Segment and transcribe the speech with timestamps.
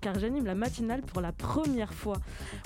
[0.00, 2.16] car j'anime la matinale pour la première fois.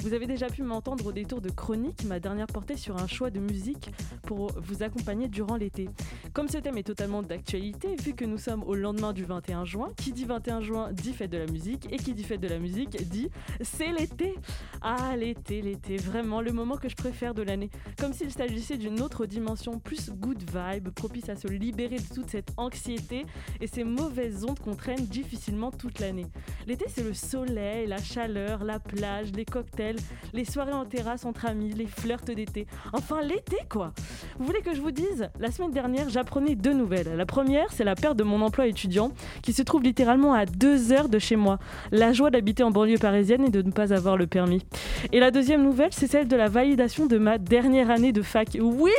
[0.00, 3.30] Vous avez déjà pu m'entendre au détour de Chronique, ma dernière portée sur un choix
[3.30, 3.90] de musique
[4.22, 5.88] pour vous accompagner durant l'été.
[6.32, 9.90] Comme ce thème est totalement d'actualité, vu que nous sommes au lendemain du 21 juin,
[9.96, 12.58] qui dit 21 juin dit fête de la musique et qui dit fête de la
[12.58, 13.28] musique dit
[13.60, 14.34] c'est l'été.
[14.80, 17.70] Ah l'été, l'été, vraiment le moment que je préfère de l'année.
[17.98, 22.30] Comme s'il s'agissait d'une autre dimension plus good vibe, propice à se libérer de toute
[22.30, 23.26] cette anxiété
[23.60, 26.26] et ces mauvaises ondes qu'on traîne difficilement toute l'année.
[26.66, 29.96] L'été, c'est le soleil, la chaleur, la plage, les cocktails,
[30.32, 32.66] les soirées en terrasse entre amis, les flirts d'été.
[32.92, 33.92] Enfin, l'été, quoi
[34.38, 37.16] Vous voulez que je vous dise La semaine dernière, j'apprenais deux nouvelles.
[37.16, 39.10] La première, c'est la perte de mon emploi étudiant,
[39.42, 41.58] qui se trouve littéralement à deux heures de chez moi.
[41.90, 44.64] La joie d'habiter en banlieue parisienne et de ne pas avoir le permis.
[45.12, 48.56] Et la deuxième nouvelle, c'est celle de la validation de ma dernière année de fac.
[48.60, 48.92] Oui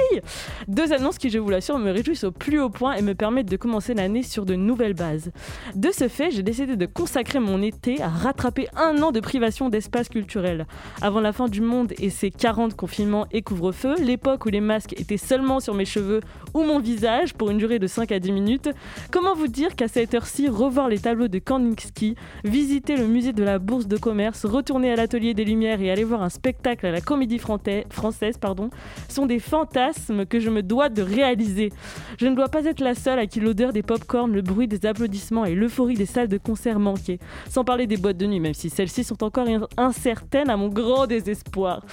[0.68, 3.50] Deux annonces qui, je vous l'assure, me réjouissent au plus haut point et me permettent
[3.50, 5.32] de commencer l'année sur de nouvelles bases.
[5.76, 9.70] De ce fait, j'ai décidé de consacrer mon été à rattraper un an de privation
[9.70, 10.66] d'espace culturel.
[11.02, 14.94] Avant la fin du monde et ses 40 confinements et couvre-feu, l'époque où les masques
[15.00, 16.22] étaient seulement sur mes cheveux
[16.54, 18.70] ou mon visage pour une durée de 5 à 10 minutes,
[19.12, 23.44] comment vous dire qu'à cette heure-ci, revoir les tableaux de Kandinsky, visiter le musée de
[23.44, 26.92] la Bourse de commerce, retourner à l'atelier des Lumières et aller voir un spectacle à
[26.92, 28.70] la Comédie Française pardon,
[29.10, 31.72] sont des fantasmes que je me dois de réaliser.
[32.18, 34.86] Je ne dois pas être la seule à qui l'odeur des pop-corn, le bruit des
[34.86, 37.20] applaudissements et l'euphorie des salles de concert manquées.
[37.50, 41.08] Sans parler des boîtes de nuit, même si celles-ci sont encore incertaines à mon grand
[41.08, 41.84] désespoir.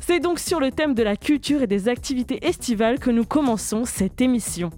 [0.00, 3.84] C'est donc sur le thème de la culture et des activités estivales que nous commençons
[3.84, 4.70] cette émission.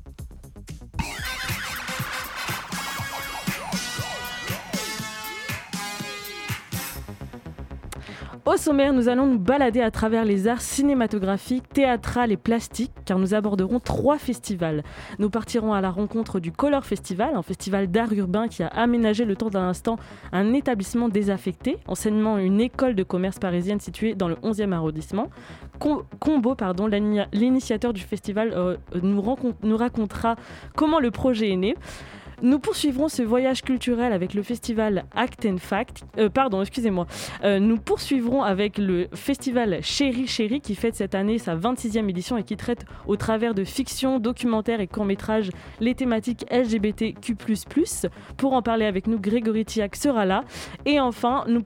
[8.48, 13.18] Au sommaire, nous allons nous balader à travers les arts cinématographiques, théâtrales et plastiques, car
[13.18, 14.84] nous aborderons trois festivals.
[15.18, 19.26] Nous partirons à la rencontre du Color Festival, un festival d'art urbain qui a aménagé
[19.26, 19.98] le temps d'un instant
[20.32, 25.28] un établissement désaffecté, enseignement une école de commerce parisienne située dans le 11e arrondissement.
[25.78, 30.36] Combo, pardon, l'initiateur du festival, euh, nous racontera
[30.74, 31.74] comment le projet est né.
[32.40, 36.04] Nous poursuivrons ce voyage culturel avec le festival Act and Fact.
[36.18, 37.08] Euh, pardon, excusez-moi.
[37.42, 42.36] Euh, nous poursuivrons avec le festival Chéri Chéri qui fête cette année sa 26e édition
[42.36, 45.50] et qui traite au travers de fiction, documentaires et courts-métrages
[45.80, 47.36] les thématiques LGBTQ.
[48.36, 50.44] Pour en parler avec nous, Grégory Tiac sera là.
[50.86, 51.62] Et enfin, nous,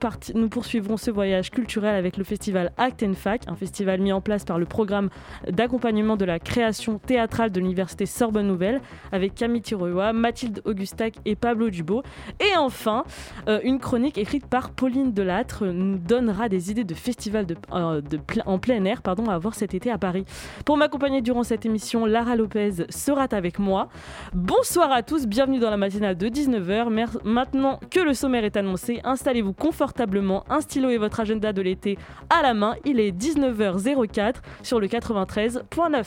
[0.49, 4.43] poursuivrons ce voyage culturel avec le festival Act and Fact, un festival mis en place
[4.43, 5.09] par le programme
[5.47, 8.81] d'accompagnement de la création théâtrale de l'université Sorbonne Nouvelle
[9.11, 12.03] avec Camille Tiroua, Mathilde Augustac et Pablo Dubo.
[12.39, 13.03] Et enfin,
[13.47, 18.01] euh, une chronique écrite par Pauline Delattre nous donnera des idées de festivals euh,
[18.45, 20.25] en plein air pardon, à voir cet été à Paris.
[20.65, 23.87] Pour m'accompagner durant cette émission, Lara Lopez sera avec moi.
[24.33, 26.89] Bonsoir à tous, bienvenue dans la matinale de 19h.
[27.23, 31.97] Maintenant que le sommaire est annoncé, installez-vous confortablement, un stylo et votre agenda de l'été
[32.29, 32.75] à la main.
[32.85, 36.05] Il est 19h04 sur le 93.9.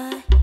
[0.00, 0.39] sky.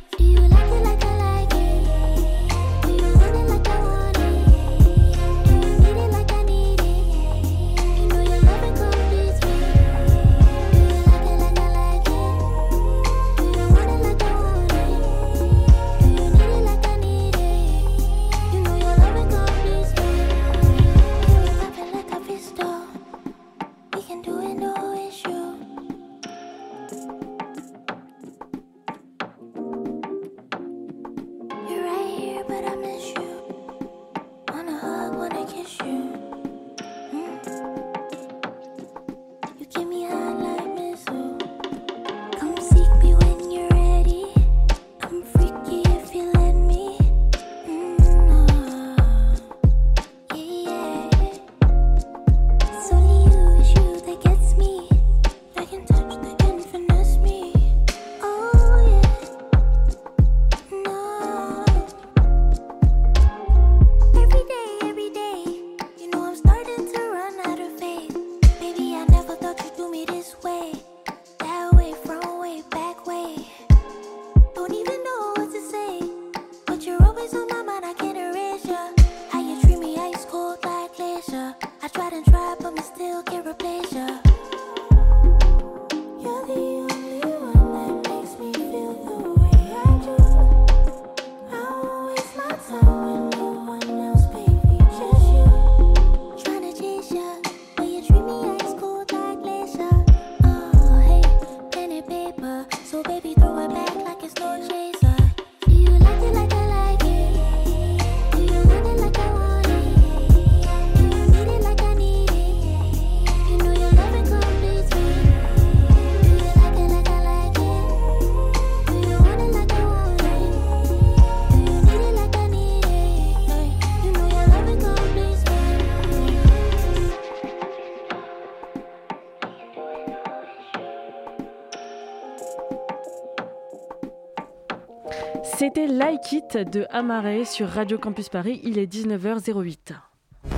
[136.27, 138.59] C'était Like It de Amaré sur Radio Campus Paris.
[138.63, 139.94] Il est 19h08.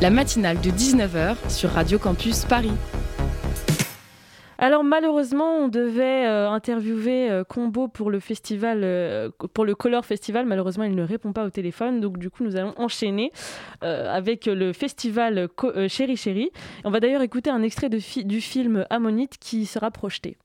[0.02, 2.72] La matinale de 19h sur Radio Campus Paris.
[4.58, 10.06] Alors malheureusement, on devait euh, interviewer euh, Combo pour le festival, euh, pour le Color
[10.06, 10.46] Festival.
[10.46, 13.32] Malheureusement, il ne répond pas au téléphone, donc du coup, nous allons enchaîner
[13.82, 15.50] avec le festival
[15.88, 16.52] Chéri Chéri.
[16.84, 20.38] On va d'ailleurs écouter un extrait de du film Ammonite qui sera projeté.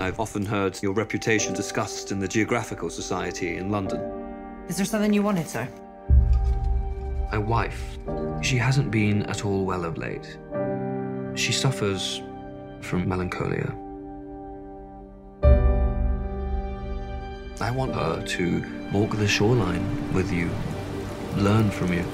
[0.00, 4.00] I've often heard your reputation discussed in the Geographical Society in London.
[4.66, 5.68] Is there something you wanted, sir?
[7.30, 7.98] My wife,
[8.40, 10.38] she hasn't been at all well of late.
[11.34, 12.22] She suffers
[12.80, 13.76] from melancholia.
[17.60, 18.64] I want her to
[18.94, 20.48] walk the shoreline with you,
[21.36, 22.06] learn from you.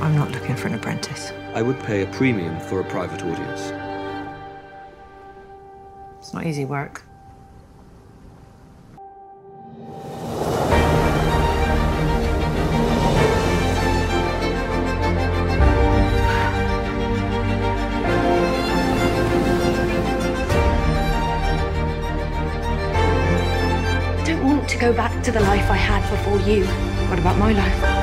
[0.00, 1.30] I'm not looking for an apprentice.
[1.54, 3.87] I would pay a premium for a private audience.
[6.28, 7.04] It's not easy work.
[24.26, 26.66] don't want to go back to the life I had before you.
[27.08, 27.97] What about my life?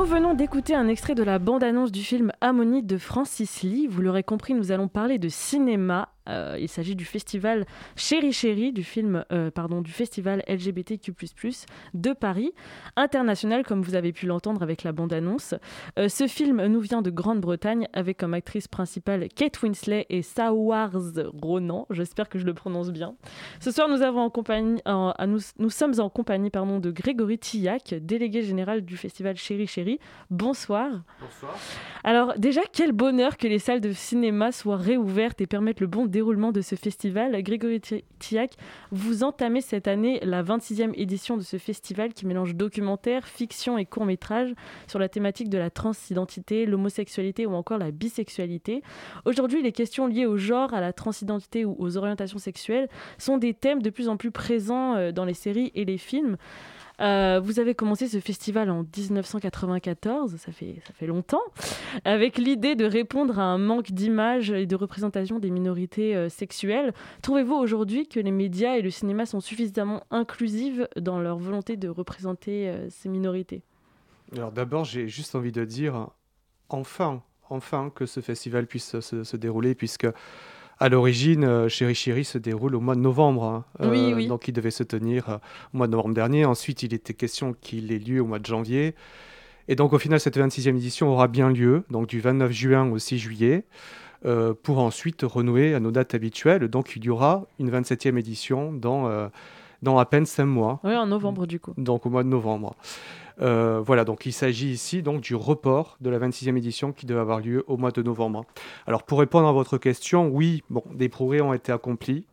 [0.00, 3.86] Nous venons d'écouter un extrait de la bande-annonce du film Ammonite de Francis Lee.
[3.86, 8.72] Vous l'aurez compris, nous allons parler de cinéma euh, il s'agit du festival Chéri Chéri,
[8.72, 11.12] du film, euh, pardon, du festival LGBTQ++
[11.94, 12.52] de Paris,
[12.96, 15.54] international comme vous avez pu l'entendre avec la bande-annonce.
[15.98, 20.92] Euh, ce film nous vient de Grande-Bretagne avec comme actrice principale Kate Winslet et Sawars
[21.40, 21.86] Ronan.
[21.90, 23.14] J'espère que je le prononce bien.
[23.60, 28.42] Ce soir, nous avons en compagnie, nous, sommes en compagnie pardon, de Grégory Tillac, délégué
[28.42, 29.98] général du festival Chéri Chéri.
[30.30, 31.02] Bonsoir.
[31.20, 31.56] Bonsoir.
[32.04, 36.06] Alors déjà, quel bonheur que les salles de cinéma soient réouvertes et permettent le bon
[36.20, 37.42] déroulement de ce festival.
[37.42, 37.80] Grégory
[38.18, 38.52] Tiac,
[38.90, 43.86] vous entamez cette année la 26e édition de ce festival qui mélange documentaire, fiction et
[43.86, 44.52] court-métrage
[44.86, 48.82] sur la thématique de la transidentité, l'homosexualité ou encore la bisexualité.
[49.24, 53.54] Aujourd'hui, les questions liées au genre, à la transidentité ou aux orientations sexuelles sont des
[53.54, 56.36] thèmes de plus en plus présents euh, dans les séries et les films.
[57.00, 61.42] Euh, vous avez commencé ce festival en 1994, ça fait, ça fait longtemps,
[62.04, 66.92] avec l'idée de répondre à un manque d'image et de représentation des minorités euh, sexuelles.
[67.22, 71.88] Trouvez-vous aujourd'hui que les médias et le cinéma sont suffisamment inclusifs dans leur volonté de
[71.88, 73.62] représenter euh, ces minorités?
[74.36, 76.08] Alors d'abord, j'ai juste envie de dire,
[76.68, 80.06] enfin, enfin que ce festival puisse se, se dérouler, puisque
[80.80, 83.44] à l'origine, euh, Chéri Chéri se déroule au mois de novembre.
[83.44, 83.64] Hein.
[83.82, 85.36] Euh, donc il devait se tenir euh,
[85.74, 86.46] au mois de novembre dernier.
[86.46, 88.94] Ensuite, il était question qu'il ait lieu au mois de janvier.
[89.68, 92.98] Et donc au final, cette 26e édition aura bien lieu, donc du 29 juin au
[92.98, 93.64] 6 juillet,
[94.64, 96.66] pour ensuite renouer à nos dates habituelles.
[96.66, 99.30] Donc il y aura une 27e édition dans,
[99.82, 100.80] dans à peine 5 mois.
[100.84, 101.72] Oui, en novembre du coup.
[101.76, 102.76] Donc au mois de novembre.
[103.40, 107.20] Euh, voilà, donc il s'agit ici donc du report de la 26e édition qui devait
[107.20, 108.44] avoir lieu au mois de novembre.
[108.86, 112.26] Alors pour répondre à votre question, oui, bon, des progrès ont été accomplis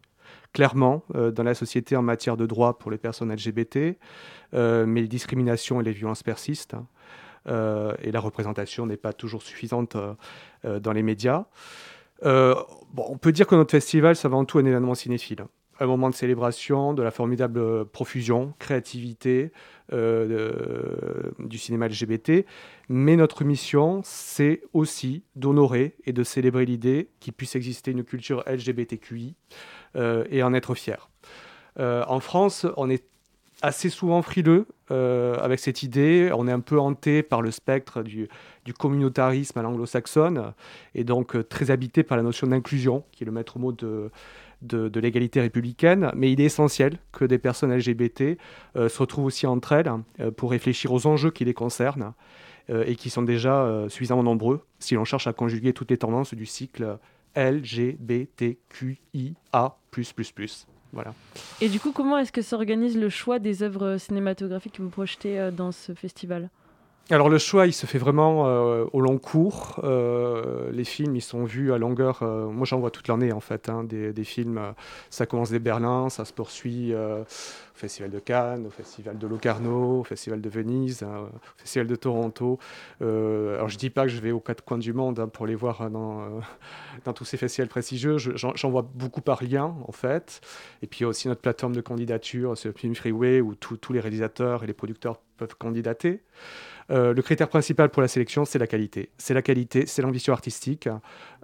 [0.54, 3.98] clairement euh, dans la société en matière de droits pour les personnes LGBT,
[4.54, 6.74] euh, mais les discriminations et les violences persistent.
[6.74, 6.86] Hein.
[8.02, 9.96] et la représentation n'est pas toujours suffisante
[10.66, 11.46] dans les médias.
[12.22, 15.46] bon, on peut dire que notre festival, c'est avant tout un événement cinéphile
[15.80, 19.52] un moment de célébration, de la formidable profusion, créativité
[19.94, 22.46] euh, du cinéma LGBT.
[22.90, 28.44] Mais notre mission, c'est aussi d'honorer et de célébrer l'idée qu'il puisse exister une culture
[28.48, 29.36] LGBTQI
[29.96, 31.10] euh, et en être fier.
[31.80, 33.06] Euh, en France, on est
[33.62, 36.32] assez souvent frileux avec cette idée.
[36.34, 38.30] On est un peu hanté par le spectre du
[38.78, 40.54] communautarisme à l'anglo-saxonne
[40.96, 44.12] et donc très habité par la notion d'inclusion, qui est le maître mot de,
[44.62, 48.38] de, l'égalité républicaine, mais il est essentiel que des personnes LGBT
[48.76, 52.14] euh, se retrouvent aussi entre elles euh, pour réfléchir aux enjeux qui les concernent
[52.70, 56.34] euh, et qui sont déjà suffisamment nombreux si l'on cherche à conjuguer toutes les tendances
[56.34, 56.98] du cycle
[57.36, 58.58] LGBTQIA+++.
[60.94, 61.14] Voilà.
[61.62, 65.50] Et du coup, comment est-ce que s'organise le choix des œuvres cinématographiques que vous projetez
[65.52, 66.50] dans ce festival?
[67.10, 69.80] Alors le choix, il se fait vraiment euh, au long cours.
[69.84, 72.20] Euh, les films, ils sont vus à longueur.
[72.22, 73.70] Euh, moi, j'en vois toute l'année en fait.
[73.70, 74.60] Hein, des, films,
[75.10, 77.24] ça commence dès Berlin, ça se poursuit au
[77.76, 82.60] Festival de Cannes, au Festival de Locarno, au Festival de Venise, au Festival de Toronto.
[83.00, 85.56] alors je dis pas que je vais aux quatre coins du monde hein, pour les
[85.56, 86.42] voir dans,
[87.06, 88.18] dans tous ces festivals prestigieux.
[88.18, 90.42] J'en vois beaucoup par lien en fait.
[90.82, 93.94] Et puis il y a aussi notre plateforme de candidature, ce Film Freeway, où tous
[93.94, 96.22] les réalisateurs et les producteurs peuvent candidater.
[96.90, 99.10] Euh, le critère principal pour la sélection, c'est la qualité.
[99.18, 100.88] C'est la qualité, c'est l'ambition artistique.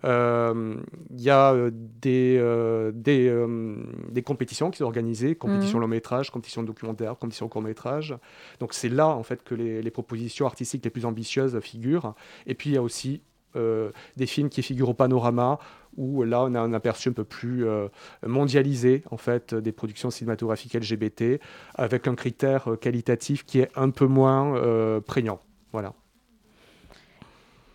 [0.05, 0.75] Euh,
[1.11, 3.75] Il y a euh, des, euh, des, euh,
[4.09, 5.81] des compétitions qui sont organisées, compétitions Mhm.
[5.83, 8.15] long métrage, compétitions documentaires, compétitions court métrage.
[8.59, 12.15] Donc c'est là en fait que les, les propositions artistiques les plus ambitieuses figurent.
[12.47, 15.59] Et puis il y a aussi euh, des films qui figurent au panorama
[15.97, 17.87] où là on a un aperçu un peu plus euh,
[18.25, 21.39] mondialisé en fait des productions cinématographiques LGBT
[21.75, 25.39] avec un critère euh, qualitatif qui est un peu moins euh, prégnant.
[25.71, 25.93] Voilà.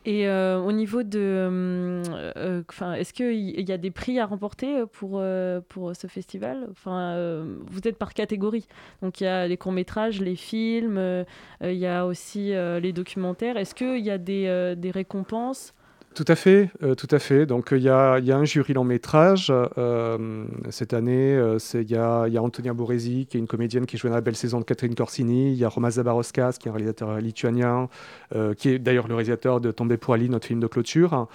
[0.08, 1.18] Et euh, au niveau de.
[1.20, 2.02] euh,
[2.38, 5.22] euh, enfin, Est-ce qu'il y a des prix à remporter pour,
[5.68, 6.66] pour ce festival?
[6.86, 8.66] Vous êtes par catégorie.
[9.02, 11.26] Donc il y a les courts-métrages, les films,
[11.62, 13.58] il y a aussi les documentaires.
[13.58, 15.74] Est-ce qu'il y a des, des récompenses?
[16.18, 17.46] Tout à fait, euh, tout à fait.
[17.46, 21.36] Donc il y, a il y a un jury long métrage euh, cette année.
[21.36, 24.08] euh, Il y, a, il y a Antonia Boresi, qui est une comédienne qui joue
[24.08, 25.52] dans la belle saison de Catherine Corsini.
[25.52, 27.88] Il y a Roman Zabaroskas, qui est un réalisateur lituanien,
[28.34, 31.28] euh, qui est d'ailleurs le réalisateur de Tomber pour Ali, notre film de clôture.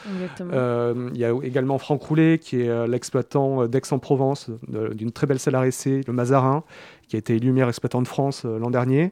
[1.14, 5.66] Il y a également Franck Roulet, qui est l'exploitant d'Aix-en-Provence, d'une très belle salle à
[5.66, 6.66] essai, le Mazarin,
[7.14, 9.12] qui a été élu meilleur exploitant de France euh, l'an dernier.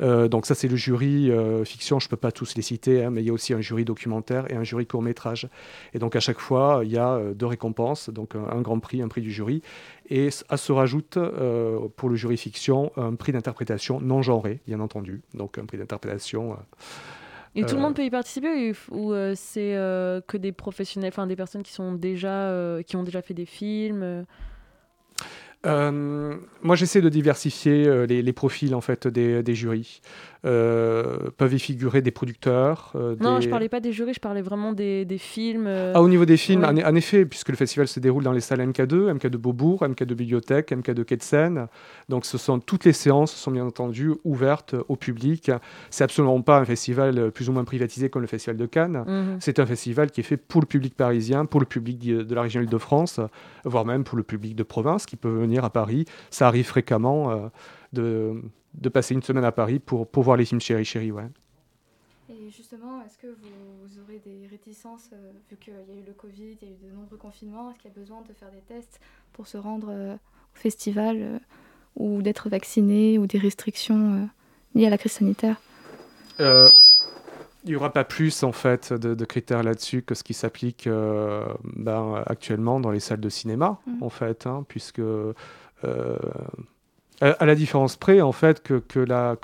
[0.00, 3.04] Euh, donc ça, c'est le jury euh, fiction, je ne peux pas tous les citer,
[3.04, 5.50] hein, mais il y a aussi un jury documentaire et un jury court-métrage.
[5.92, 9.02] Et donc à chaque fois, il y a deux récompenses, donc un, un grand prix,
[9.02, 9.60] un prix du jury.
[10.08, 14.80] Et à se rajoute, euh, pour le jury fiction, un prix d'interprétation non genré, bien
[14.80, 15.20] entendu.
[15.34, 16.52] Donc un prix d'interprétation...
[16.52, 16.56] euh,
[17.56, 19.74] Et tout le monde peut y participer ou, ou, c'est
[20.26, 22.50] que des professionnels, enfin des personnes qui, sont déjà,
[22.86, 24.24] qui ont déjà fait des films
[25.66, 30.00] euh, moi, j'essaie de diversifier euh, les, les profils en fait des, des jurys.
[30.44, 32.92] Euh, peuvent y figurer des producteurs.
[32.96, 35.64] euh, Non, je parlais pas des jurys, je parlais vraiment des, des films.
[35.66, 38.32] euh, Ah, au niveau des films, en, en effet, puisque le festival se déroule dans
[38.32, 41.66] les salles MK2, MK2 Beaubourg, MK2 Bibliothèque, MK2 Quai de Seine.
[42.10, 45.50] Donc, ce sont toutes les séances sont bien entendu ouvertes au public.
[45.90, 49.02] C'est absolument pas un festival plus ou moins privatisé comme le festival de Cannes.
[49.06, 49.36] mhm.
[49.40, 52.34] C'est un festival qui est fait pour le public parisien, pour le public de de
[52.34, 53.20] la région Île-de-France,
[53.64, 56.04] voire même pour le public de province qui peut venir à Paris.
[56.30, 57.36] Ça arrive fréquemment euh,
[57.94, 58.42] de,
[58.74, 61.12] de passer une semaine à Paris pour, pour voir les films Chéri Chéri.
[61.12, 61.28] Ouais.
[62.28, 63.50] Et justement, est-ce que vous,
[63.82, 66.74] vous aurez des réticences, euh, vu qu'il y a eu le Covid, il y a
[66.74, 68.98] eu de nombreux confinements, est-ce qu'il y a besoin de faire des tests
[69.32, 71.38] pour se rendre euh, au festival euh,
[71.96, 74.28] ou d'être vacciné ou des restrictions
[74.74, 75.60] liées à la crise sanitaire?
[76.38, 80.86] Il n'y aura pas plus en fait de, de critères là-dessus que ce qui s'applique
[81.62, 84.02] ben, actuellement dans les salles de cinéma Mhm.
[84.02, 85.00] en fait, hein, puisque
[87.20, 89.36] à, la différence près en fait que, que, la,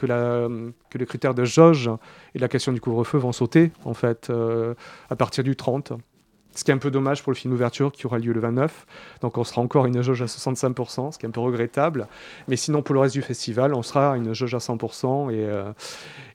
[0.94, 1.90] les critères de jauge
[2.34, 4.74] et la question du couvre-feu vont sauter en fait euh,
[5.08, 5.92] à partir du 30.
[6.54, 8.86] Ce qui est un peu dommage pour le film d'ouverture qui aura lieu le 29.
[9.20, 12.08] Donc on sera encore une jauge à 65%, ce qui est un peu regrettable.
[12.48, 15.72] Mais sinon, pour le reste du festival, on sera une jauge à 100% et, euh,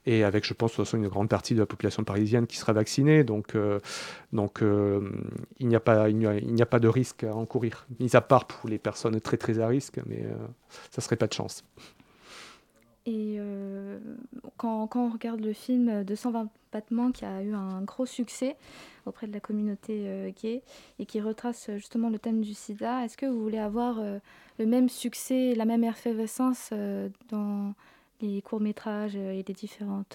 [0.06, 2.58] et avec, je pense, de toute façon, une grande partie de la population parisienne qui
[2.58, 3.24] sera vaccinée.
[3.24, 3.80] Donc, euh,
[4.62, 5.02] euh,
[5.60, 8.46] il n'y a, pas- il n'y a, pas de risque à encourir, mis à part
[8.46, 10.24] pour les personnes très très à risque, mais
[10.92, 11.64] ça serait pas de chance.
[13.08, 14.00] Et euh,
[14.58, 18.56] quand, on regarde le film 220 battements qui a eu un gros succès
[19.06, 20.64] auprès de la communauté euh, gay
[20.98, 24.18] et qui retrace euh, justement le thème du sida, est-ce que vous voulez avoir euh,
[24.58, 27.74] le même succès, la même effervescence euh, dans
[28.22, 30.06] les courts-métrages et les différents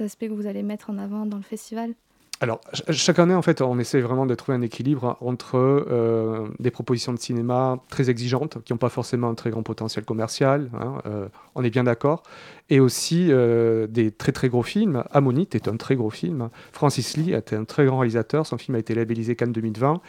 [0.00, 1.94] aspects que vous allez mettre en avant dans le festival?
[2.42, 6.48] Alors, ch- chaque année, en fait, on essaie vraiment de trouver un équilibre entre euh,
[6.58, 10.68] des propositions de cinéma très exigeantes, qui n'ont pas forcément un très grand potentiel commercial,
[10.74, 12.24] hein, euh, on est bien d'accord,
[12.68, 15.04] et aussi euh, des très très gros films.
[15.12, 16.50] Ammonite est un très gros film.
[16.72, 18.44] Francis Lee était un très grand réalisateur.
[18.44, 20.00] Son film a été labellisé Cannes 2020.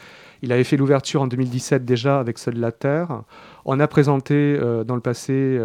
[0.42, 3.22] Il avait fait l'ouverture en 2017 déjà avec Seul la Terre.
[3.66, 5.62] On a présenté dans le passé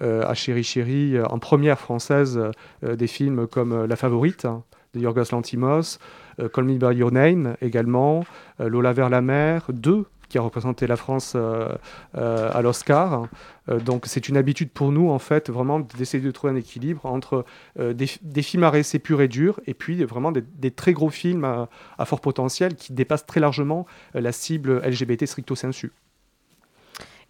[0.00, 2.40] à Chéri Chéri, en première française,
[2.82, 4.46] des films comme La Favorite
[4.94, 5.98] de Yorgos Lantimos,
[6.40, 8.24] euh, Call Me By également,
[8.60, 11.76] euh, Lola vers la mer, 2 qui a représenté la France euh,
[12.14, 13.28] à l'Oscar.
[13.68, 17.44] Donc c'est une habitude pour nous en fait vraiment d'essayer de trouver un équilibre entre
[17.78, 18.06] des,
[18.42, 22.20] films à récit pur et dur et puis vraiment des, très gros films à, fort
[22.20, 25.92] potentiel qui dépassent très largement la cible LGBT stricto sensu.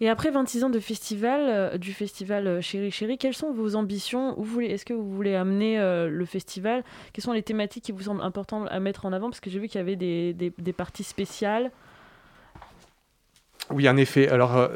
[0.01, 3.75] Et après 26 ans de festival, euh, du festival euh, Chéri Chéri, quelles sont vos
[3.75, 4.35] ambitions?
[4.61, 6.83] Est-ce que vous voulez amener euh, le festival?
[7.13, 9.29] Quelles sont les thématiques qui vous semblent importantes à mettre en avant?
[9.29, 11.71] Parce que j'ai vu qu'il y avait des, des- parties spéciales.
[13.71, 14.27] Oui, en effet.
[14.27, 14.69] Alors,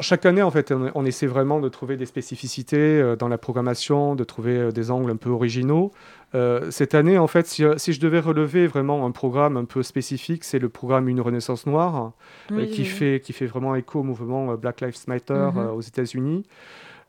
[0.00, 4.22] chaque année, en fait, on, essaie vraiment de trouver des spécificités dans la programmation, de
[4.24, 5.90] trouver des angles un peu originaux.
[6.34, 9.82] Euh, cette année, en fait, si, si je devais relever vraiment un programme un peu
[9.82, 12.12] spécifique, c'est le programme Une Renaissance Noire,
[12.52, 15.58] euh, qui, fait, qui fait vraiment écho au mouvement euh, Black Lives Matter Mhm.
[15.58, 16.44] euh, aux États-Unis.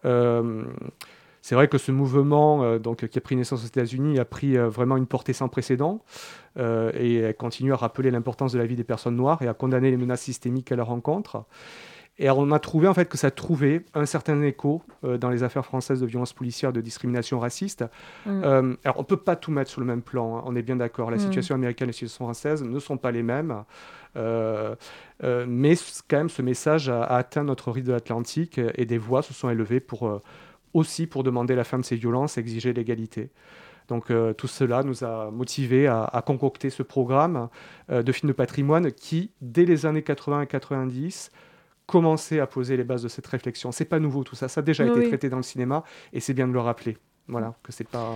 [0.05, 0.63] Euh,
[1.41, 4.97] C'est vrai que ce mouvement donc, qui a pris naissance aux États-Unis a pris vraiment
[4.97, 6.03] une portée sans précédent
[6.57, 9.95] et continue à rappeler l'importance de la vie des personnes noires et à condamner les
[9.95, 11.45] menaces systémiques qu'elles rencontrent.
[12.19, 15.41] Et on a trouvé en fait que ça trouvait un certain écho euh, dans les
[15.43, 17.85] affaires françaises de violence policière, de discrimination raciste.
[18.25, 18.41] Mm.
[18.43, 20.75] Euh, alors on peut pas tout mettre sur le même plan, hein, on est bien
[20.75, 21.11] d'accord.
[21.11, 21.21] La mm.
[21.21, 23.63] situation américaine et la situation française ne sont pas les mêmes.
[24.17, 24.75] Euh,
[25.47, 25.75] mais
[26.09, 29.49] quand même, ce message a, atteint notre rive de l'Atlantique et des voix se sont
[29.49, 30.21] élevées pour,
[30.73, 33.29] aussi pour demander la fin de ces violences, exiger l'égalité.
[33.87, 37.49] Donc tout cela nous a motivés à, à concocter ce programme
[37.89, 41.31] de films de patrimoine qui, dès les années 80 et 90,
[41.89, 43.71] commencer à poser les bases de cette réflexion.
[43.71, 46.35] C'est pas nouveau tout ça, ça a déjà été traité dans le cinéma et c'est
[46.35, 46.97] bien de le rappeler.
[47.27, 48.15] Voilà, que c'est pas,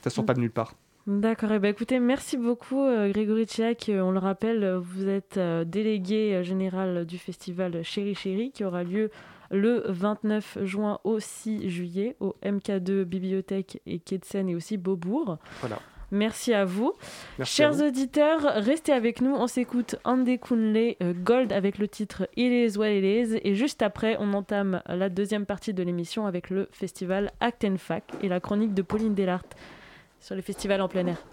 [0.00, 0.74] ça sort pas de nulle part.
[1.06, 3.88] D'accord, et eh ben, écoutez, merci beaucoup euh, Grégory Tchiak.
[3.88, 8.84] Euh, on le rappelle, euh, vous êtes délégué général du festival Chéri Chéri qui aura
[8.84, 9.10] lieu
[9.50, 14.78] le 29 juin au 6 juillet au MK2 Bibliothèque et Quai de Seine et aussi
[14.78, 15.38] Beaubourg.
[15.60, 15.80] Voilà.
[16.12, 16.92] Merci à vous.
[17.42, 19.34] Chers auditeurs, restez avec nous.
[19.34, 23.40] On s'écoute Andy Kunle euh, Gold avec le titre It is what it is.
[23.42, 27.78] Et juste après, on entame la deuxième partie de l'émission avec le festival Act and
[27.78, 29.46] Fac et la chronique de Pauline Delart
[30.20, 31.24] sur les festivals en plein air.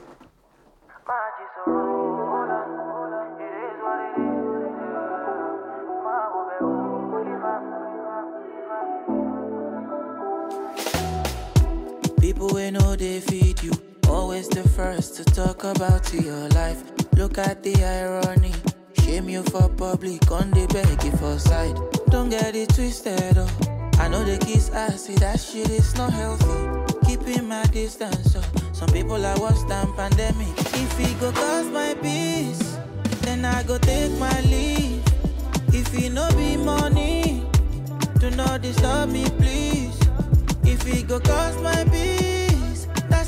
[14.39, 16.81] Always the first to talk about your life.
[17.17, 18.53] Look at the irony.
[19.01, 21.75] Shame you for public, on the beg for side.
[22.09, 23.49] Don't get it twisted, oh.
[23.99, 26.95] I know the kids I see that shit is not healthy.
[27.05, 28.71] Keeping my distance, oh.
[28.71, 30.57] Some people are worse than pandemic.
[30.57, 32.77] If it go cause my peace,
[33.23, 35.03] then I go take my leave.
[35.73, 37.43] If it no be money,
[38.19, 39.99] do not disturb me, please.
[40.63, 42.18] If it go cause my peace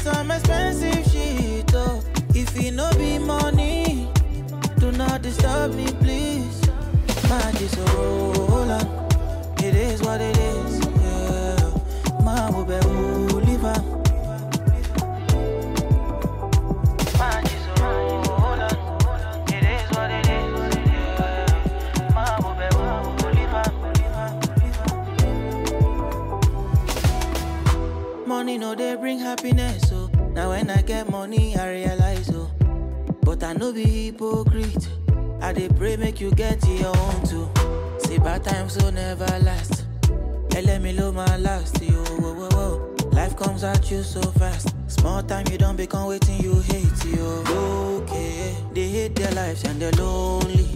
[0.02, 2.02] some expensive shit, oh.
[2.34, 4.10] If it no be money,
[4.80, 6.60] do not disturb me, please.
[7.30, 8.86] My is so oh, roll on.
[9.64, 12.22] It is what it is, yeah.
[12.24, 12.80] My will be
[13.46, 13.92] live
[28.26, 29.91] Money no they bring happiness,
[30.34, 32.52] now when I get money, I realize, oh.
[33.22, 34.88] But I no be hypocrite.
[35.42, 37.50] I dey pray make you get your own too.
[38.00, 39.86] See bad times will never last.
[40.54, 42.04] Hey, let me love my last, yo.
[42.04, 42.96] Whoa, whoa, whoa.
[43.12, 44.74] Life comes at you so fast.
[44.88, 47.44] Small time you don't become waiting, you hate yo.
[48.04, 50.68] Okay, they hate their lives and they're lonely.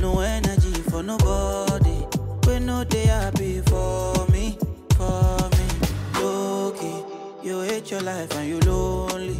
[0.00, 2.06] No energy for nobody.
[2.46, 4.58] When no they happy for me,
[4.96, 5.39] for.
[7.50, 9.36] You hate your life and you lonely.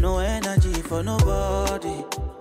[0.00, 1.94] No energy for nobody.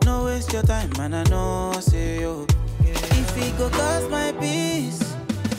[0.05, 1.13] No waste your time, man.
[1.13, 2.47] I know, say yo.
[2.79, 5.03] If it go cost my peace,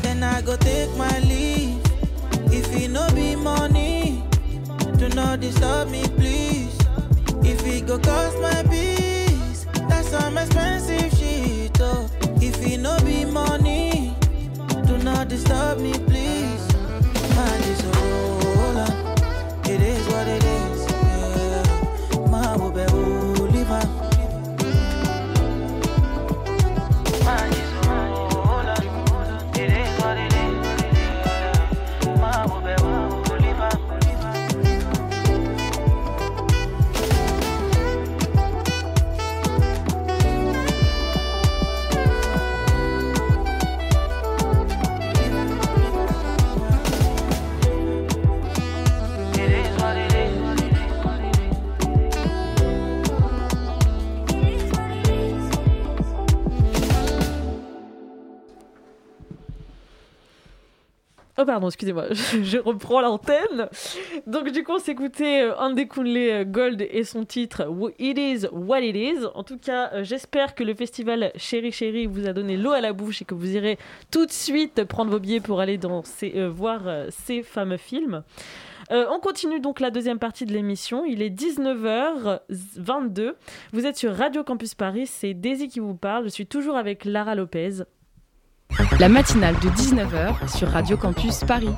[0.01, 1.79] then I go take my leave.
[2.51, 4.25] If it no be money,
[4.97, 6.75] do not disturb me, please.
[7.45, 12.09] If it go cost my peace, that's some expensive shit, oh.
[12.41, 14.17] If it no be money,
[14.87, 16.60] do not disturb me, please.
[61.41, 63.71] Oh pardon, excusez-moi, je, reprends l'antenne.
[64.27, 67.67] Donc du coup, on s'écoutait euh, Andy Kunle Gold et son titre
[67.99, 69.25] It Is What It Is.
[69.35, 72.83] En tout cas, euh, j'espère que le festival Chéri Chéri vous a donné l'eau à
[72.83, 73.79] la bouche et que vous irez
[74.11, 78.23] tout de suite prendre vos billets pour aller euh, voir ces fameux films.
[78.91, 81.07] on continue donc la deuxième partie de l'émission.
[81.07, 83.33] Il est 19h22.
[83.73, 85.07] Vous êtes sur Radio Campus Paris.
[85.07, 86.25] C'est Daisy qui vous parle.
[86.25, 87.85] Je suis toujours avec Lara Lopez.
[88.99, 91.71] La matinale de 19h sur Radio Campus Paris.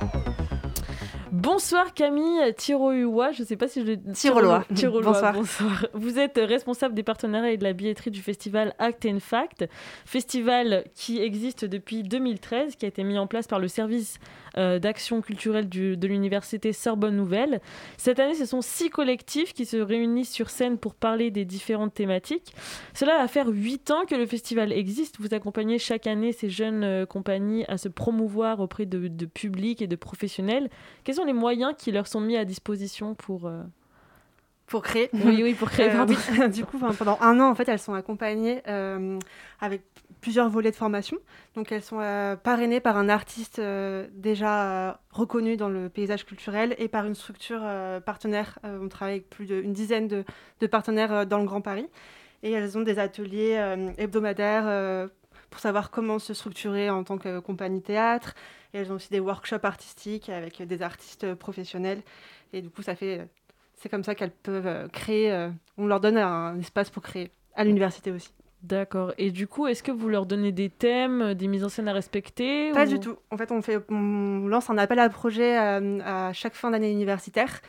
[1.31, 4.65] Bonsoir Camille Tiroua, je ne sais pas si je le Tirolois.
[4.75, 5.87] Tirolois, bonsoir.
[5.95, 9.67] Vous êtes responsable des partenariats et de la billetterie du festival Act and Fact,
[10.05, 14.19] festival qui existe depuis 2013, qui a été mis en place par le service
[14.57, 17.61] euh, d'action culturelle de l'université Sorbonne Nouvelle.
[17.97, 21.95] Cette année, ce sont six collectifs qui se réunissent sur scène pour parler des différentes
[21.95, 22.55] thématiques.
[22.95, 25.17] Cela va faire huit ans que le festival existe.
[25.21, 29.83] Vous accompagnez chaque année ces jeunes euh, compagnies à se promouvoir auprès de, de publics
[29.83, 30.71] et de professionnels.
[31.05, 33.47] Quels sont les moyens qui leur sont mis à disposition pour...
[33.47, 33.63] euh,
[34.73, 35.11] Pour créer.
[35.13, 38.63] Oui, oui, pour créer, Euh, du coup, pendant un an, en fait, elles sont accompagnées
[38.69, 39.19] euh,
[39.61, 39.83] avec
[40.23, 41.19] plusieurs volets de formation.
[41.55, 43.61] Donc, elles sont euh, parrainées par un artiste
[44.15, 47.61] déjà reconnu dans le paysage culturel et par une structure
[48.07, 48.59] partenaire.
[48.65, 50.25] On travaille avec plus d'une dizaine de,
[50.61, 51.87] de partenaires dans le Grand Paris.
[52.43, 53.61] Et elles ont des ateliers
[53.99, 55.11] hebdomadaires
[55.51, 58.35] pour savoir comment se structurer en tant que compagnie théâtre.
[58.73, 62.01] Et elles ont aussi des workshops artistiques avec des artistes professionnels.
[62.55, 63.29] Et du coup, ça fait
[63.83, 65.33] c'est comme ça qu'elles peuvent euh, créer.
[65.33, 68.33] euh, on leur donne un espace pour créer, à l'université aussi.
[68.63, 69.13] D'accord.
[69.19, 71.93] Et du coup, est-ce que vous leur donnez des thèmes, des mises en scène à
[71.93, 73.17] respecter Pas ou- du tout.
[73.33, 76.93] En fait, on, fait, on lance un appel à projet euh, à chaque fin d'année
[76.93, 77.61] universitaire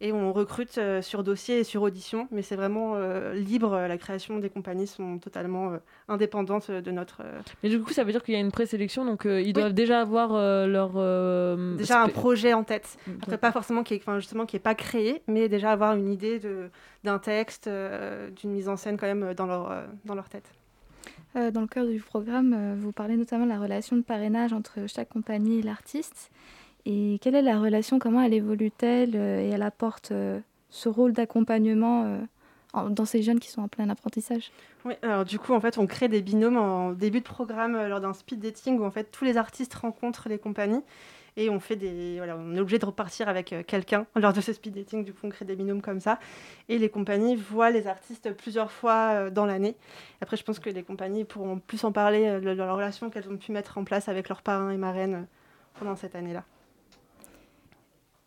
[0.00, 2.28] et on recrute euh, sur dossier et sur audition.
[2.30, 3.76] Mais c'est vraiment euh, libre.
[3.76, 7.20] La création des compagnies sont totalement euh, indépendantes de notre.
[7.24, 9.52] euh, Mais du coup, ça veut dire qu'il y a une présélection, donc euh, ils
[9.52, 10.92] doivent déjà avoir euh, leur...
[10.96, 12.96] euh, déjà un projet en tête.
[13.02, 13.38] Après, D'accord.
[13.38, 16.38] pas forcément qui est, enfin, justement qui est pas créé, mais déjà avoir une idée
[16.38, 16.70] de,
[17.04, 20.50] d'un texte, euh, d'une mise en scène quand même dans leur, euh, dans leur tête.
[21.36, 24.52] Euh, dans le cœur du programme, euh, vous parlez notamment de la relation de parrainage
[24.52, 26.30] entre chaque compagnie et l'artiste.
[26.86, 30.40] Et quelle est la relation Comment elle évolue-t-elle euh, Et elle apporte euh,
[30.70, 34.50] ce rôle d'accompagnement euh, dans ces jeunes qui sont en plein apprentissage?
[34.84, 38.00] Oui, alors du coup, en fait, on crée des binômes en début de programme lors
[38.00, 40.82] d'un speed dating où en fait tous les artistes rencontrent les compagnies
[41.36, 44.52] et on fait des, voilà, on est obligé de repartir avec quelqu'un lors de ce
[44.52, 45.04] speed dating.
[45.04, 46.18] Du coup, on crée des binômes comme ça
[46.68, 49.76] et les compagnies voient les artistes plusieurs fois dans l'année.
[50.22, 53.36] Après, je pense que les compagnies pourront plus en parler de leur relation qu'elles ont
[53.36, 55.26] pu mettre en place avec leurs parrains et marraines
[55.78, 56.44] pendant cette année-là.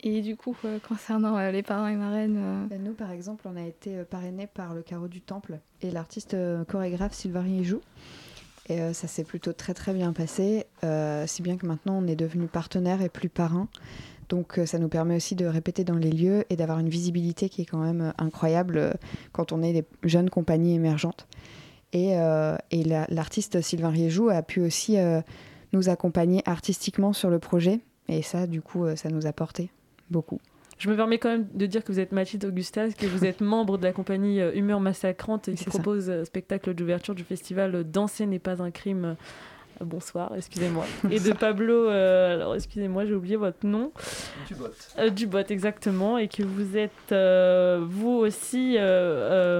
[0.05, 3.55] Et du coup, euh, concernant euh, les parents et marraines, euh, Nous, par exemple, on
[3.55, 6.35] a été parrainés par le Carreau du Temple et l'artiste
[6.67, 7.81] chorégraphe Sylvain joue.
[8.69, 10.65] Et ça s'est plutôt très très bien passé,
[11.25, 13.67] si bien que maintenant on est devenu partenaire et plus parrain.
[14.29, 17.61] Donc ça nous permet aussi de répéter dans les lieux et d'avoir une visibilité qui
[17.61, 18.93] est quand même incroyable
[19.33, 21.27] quand on est des jeunes compagnies émergentes.
[21.91, 22.11] Et,
[22.71, 24.95] et la- l'artiste Sylvain Riejou a pu aussi
[25.73, 27.81] nous accompagner artistiquement sur le projet.
[28.07, 29.71] Et ça, du coup, ça nous a porté
[30.09, 30.39] beaucoup.
[30.79, 33.41] Je me permets quand même de dire que vous êtes Mathilde Augustas, que vous êtes
[33.41, 35.69] membre de la compagnie euh, Humeur Massacrante qui C'est ça.
[35.69, 39.05] propose un spectacle d'ouverture du festival euh, Danser n'est pas un crime.
[39.05, 39.13] Euh,
[39.81, 40.85] Bonsoir, excusez-moi.
[41.11, 43.91] Et de Pablo, euh, alors excusez-moi, j'ai oublié votre nom.
[44.47, 44.65] Dubot.
[44.99, 46.17] Euh, Dubot, exactement.
[46.19, 48.81] Et que vous êtes, euh, vous aussi, euh,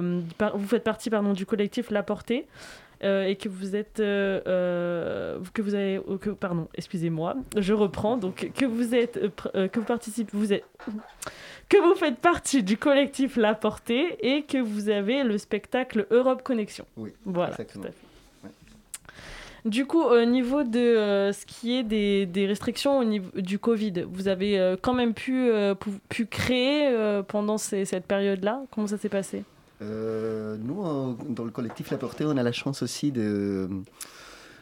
[0.02, 2.48] euh, par- vous faites partie pardon, du collectif La Portée.
[3.04, 8.18] Euh, et que vous êtes euh, euh, que vous avez que, pardon excusez-moi je reprends
[8.18, 10.64] donc que vous êtes euh, euh, que vous participez vous êtes
[11.70, 16.44] que vous faites partie du collectif La Portée et que vous avez le spectacle Europe
[16.44, 16.86] Connexion.
[16.98, 17.52] Oui, voilà.
[17.52, 17.84] exactement.
[17.86, 18.50] tout à fait.
[19.66, 23.60] Du coup, au niveau de euh, ce qui est des, des restrictions au niveau du
[23.60, 26.94] Covid, vous avez euh, quand même pu, euh, pou- pu créer
[27.30, 28.62] pendant ces- cette période-là?
[28.72, 29.44] Comment ça s'est passé?
[29.82, 33.68] Euh, nous, dans le collectif La Portée, on a la chance aussi de,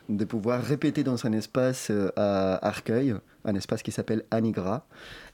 [0.10, 4.86] de pouvoir répéter dans un espace euh, à Arcueil, un espace qui s'appelle Anigra.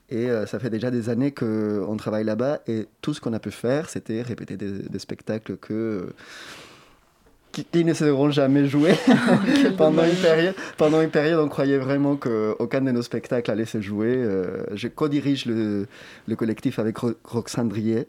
[0.10, 3.40] Et euh, ça fait déjà des années qu'on travaille là-bas et tout ce qu'on a
[3.40, 6.14] pu faire, c'était répéter des, des spectacles que,
[7.52, 8.96] qui, ne seront jamais joués.
[9.78, 13.82] pendant, une période, pendant une période, on croyait vraiment qu'aucun de nos spectacles allait se
[13.82, 14.18] jouer.
[14.74, 15.88] Je co-dirige le,
[16.28, 18.08] le collectif avec Ro- Roxane Driet,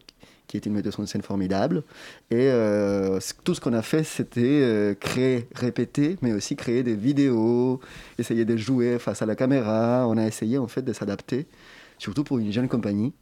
[0.48, 1.84] qui est une metteuse en scène formidable.
[2.30, 6.96] Et euh, tout ce qu'on a fait, c'était euh, créer, répéter, mais aussi créer des
[6.96, 7.80] vidéos,
[8.18, 10.06] essayer de jouer face à la caméra.
[10.08, 11.46] On a essayé en fait de s'adapter,
[11.98, 13.12] surtout pour une jeune compagnie.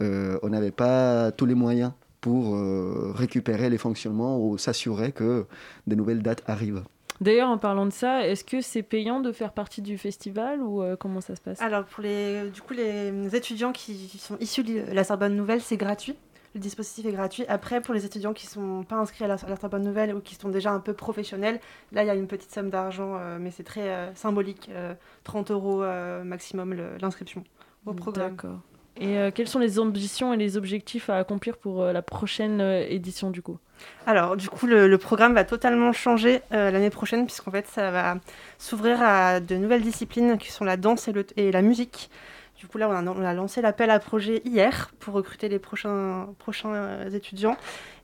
[0.00, 5.46] Euh, on n'avait pas tous les moyens pour euh, récupérer les fonctionnements ou s'assurer que
[5.86, 6.84] de nouvelles dates arrivent.
[7.20, 10.82] D'ailleurs, en parlant de ça, est-ce que c'est payant de faire partie du festival ou
[10.82, 11.60] euh, comment ça se passe?
[11.60, 15.76] Alors, pour les, du coup, les étudiants qui sont issus de la Sorbonne Nouvelle, c'est
[15.76, 16.14] gratuit.
[16.54, 17.44] Le dispositif est gratuit.
[17.48, 20.14] Après, pour les étudiants qui ne sont pas inscrits à la, à la Sorbonne Nouvelle
[20.14, 21.60] ou qui sont déjà un peu professionnels,
[21.92, 24.68] là, il y a une petite somme d'argent, euh, mais c'est très euh, symbolique.
[24.72, 27.44] euh, 30 euros euh, maximum le- l'inscription
[27.86, 28.30] au programme.
[28.30, 28.60] D'accord.
[29.00, 33.42] Et quelles sont les ambitions et les objectifs à accomplir pour la prochaine édition du
[33.42, 33.58] coup?
[34.06, 37.92] Alors, du coup, le, le programme va totalement changer euh, l'année prochaine, puisqu'en fait, ça
[37.92, 38.16] va
[38.58, 42.10] s'ouvrir à de nouvelles disciplines qui sont la danse et, le- et la musique.
[42.58, 45.60] Du coup, là, on a, on a lancé l'appel à projet hier pour recruter les
[45.60, 47.56] prochains, prochains euh, étudiants.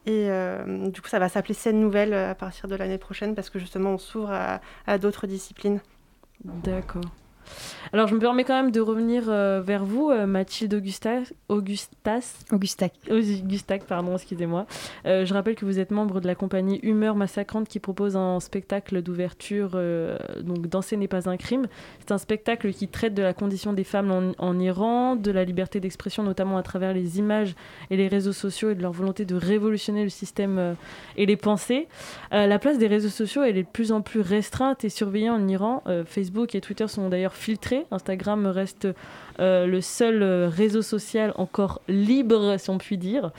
[0.06, 3.34] Et euh, du coup, ça va s'appeler Scène Nouvelle euh, à partir de l'année prochaine
[3.34, 5.80] parce que justement, on s'ouvre à, à d'autres disciplines.
[6.44, 7.02] D'accord.
[7.94, 11.33] Alors, je me permets quand même de revenir euh, vers vous, euh, Mathilde Augustas.
[11.48, 12.92] Augustas Augustac.
[13.09, 14.66] Augustac, pardon, excusez-moi.
[15.07, 18.40] Euh, je rappelle que vous êtes membre de la compagnie Humeur Massacrante qui propose un
[18.40, 19.78] spectacle d'ouverture,
[20.40, 21.68] donc Danser n'est pas un crime.
[22.00, 25.44] C'est un spectacle qui traite de la condition des femmes en, en Iran, de la
[25.44, 27.54] liberté d'expression, notamment à travers les images
[27.90, 30.74] et les réseaux sociaux et de leur volonté de révolutionner le système
[31.16, 31.87] et les pensées.
[32.33, 35.46] La place des réseaux sociaux, elle est de plus en plus restreinte et surveillée en
[35.46, 35.83] Iran.
[36.07, 37.87] Facebook et Twitter sont d'ailleurs filtrés.
[37.90, 38.88] Instagram reste
[39.40, 43.33] euh, le seul euh, réseau social encore libre, si on peut dire.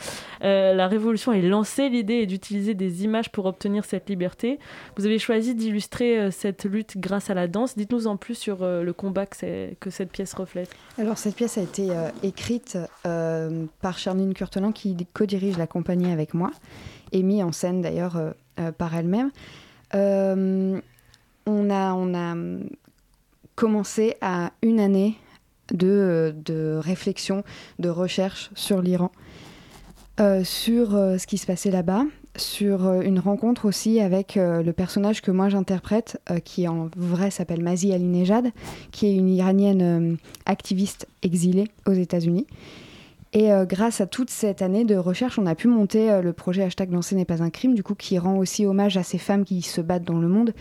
[0.43, 1.89] Euh, la révolution est lancée.
[1.89, 4.59] L'idée est d'utiliser des images pour obtenir cette liberté.
[4.97, 7.77] Vous avez choisi d'illustrer cette lutte grâce à la danse.
[7.77, 10.69] Dites-nous en plus sur le combat que, cette pièce reflète.
[10.97, 11.89] Alors cette pièce a été
[12.23, 16.51] écrite par Charline Curtelan qui co-dirige la compagnie avec moi
[17.11, 18.33] et mise en scène d'ailleurs
[18.77, 19.31] par elle-même.
[19.93, 22.35] On, a, on a
[23.55, 25.15] commencé à une année
[25.73, 27.43] de, euh, de réflexion,
[27.79, 29.11] de recherche sur l'Iran,
[30.19, 32.03] euh, sur euh, ce qui se passait là-bas,
[32.37, 37.93] sur une rencontre aussi avec le personnage que moi j'interprète, qui en vrai s'appelle Mazi
[37.93, 38.51] Alinejad,
[38.91, 42.45] qui est une Iranienne activiste exilée aux États-Unis.
[43.31, 46.89] Et grâce à toute cette année de recherche, on a pu monter le projet hashtag
[46.89, 49.61] Danser n'est pas un crime, du coup qui rend aussi hommage à ces femmes qui
[49.61, 50.53] se battent dans le monde.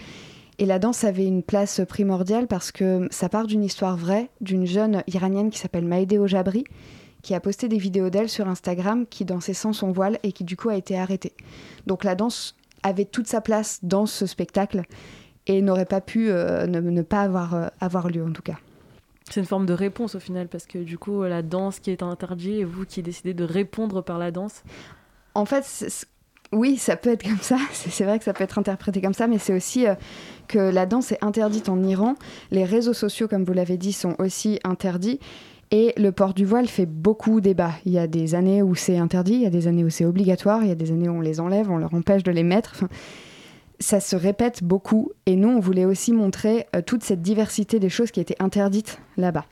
[0.59, 4.67] Et la danse avait une place primordiale parce que ça part d'une histoire vraie d'une
[4.67, 6.65] jeune iranienne qui s'appelle Maïdé Ojabri,
[7.23, 10.45] qui a posté des vidéos d'elle sur Instagram qui dansait sans son voile et qui
[10.45, 11.33] du coup a été arrêtée.
[11.87, 14.83] Donc la danse avait toute sa place dans ce spectacle
[15.47, 18.59] et n'aurait pas pu euh, ne, ne pas avoir, euh, avoir lieu en tout cas.
[19.31, 22.03] C'est une forme de réponse au final, parce que du coup, la danse qui est
[22.03, 24.63] interdite et vous qui décidez de répondre par la danse.
[25.35, 25.65] En fait,
[26.55, 27.59] oui, ça peut être comme ça.
[27.73, 29.95] C'est vrai que ça peut être interprété comme ça, mais c'est aussi euh,
[30.49, 32.15] que la danse est interdite en Iran.
[32.51, 35.21] Les réseaux sociaux, comme vous l'avez dit, sont aussi interdits.
[35.71, 37.73] Et le port du voile fait beaucoup débat.
[37.85, 40.05] Il y a des années où c'est interdit, il y a des années où c'est
[40.05, 42.45] obligatoire, il y a des années où on les enlève, on leur empêche de les
[42.45, 42.85] mettre.
[43.81, 45.11] Ça se répète beaucoup.
[45.27, 49.01] Et nous, on voulait aussi montrer euh, toute cette diversité des choses qui étaient interdites
[49.17, 49.47] là-bas.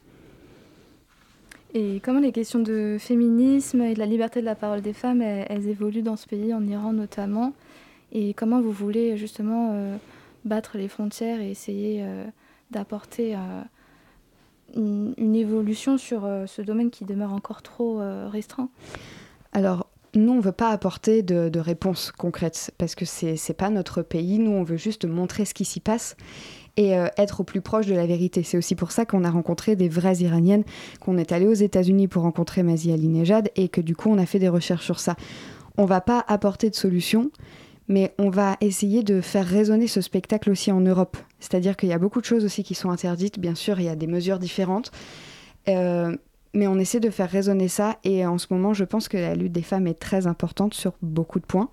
[1.75, 5.23] Et comment les questions de féminisme et de la liberté de la parole des femmes,
[5.23, 7.55] elles, évoluent dans ce pays, en Iran notamment?
[8.13, 9.97] Et comment vous voulez justement euh,
[10.45, 12.25] battre les frontières et essayer euh,
[12.71, 13.63] d'apporter euh,
[14.77, 18.69] une, évolution sur ce domaine qui demeure encore trop restreint?
[19.53, 23.55] Alors, nous, on ne veut pas apporter de, de réponses concrètes parce que c'est n'est
[23.55, 24.39] pas notre pays.
[24.39, 26.17] Nous, on veut juste montrer ce qui s'y passe
[26.77, 28.43] et euh, être au plus proche de la vérité.
[28.43, 30.65] C'est aussi pour ça qu'on a rencontré des vraies Iraniennes,
[31.01, 34.27] qu'on est allé aux États-Unis pour rencontrer Mazi Alinejad et que du coup, on a
[34.27, 35.17] fait des recherches sur ça.
[35.77, 37.31] On va pas apporter de solution,
[37.89, 41.17] mais on va essayer de faire résonner ce spectacle aussi en Europe.
[41.41, 43.39] C'est-à-dire qu'il y a beaucoup de choses aussi qui sont interdites.
[43.39, 44.93] Bien sûr, il y a des mesures différentes.
[45.69, 46.17] Euh,
[46.55, 49.35] mais on essaie de faire résonner ça et en ce moment je pense que la
[49.35, 51.69] lutte des femmes est très importante sur beaucoup de points.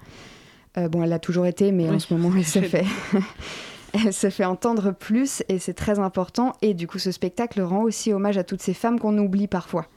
[0.77, 2.85] Euh, bon elle l'a toujours été mais en ce moment elle se fait
[3.93, 7.84] elle se fait entendre plus et c'est très important et du coup ce spectacle rend
[7.84, 9.88] aussi hommage à toutes ces femmes qu'on oublie parfois.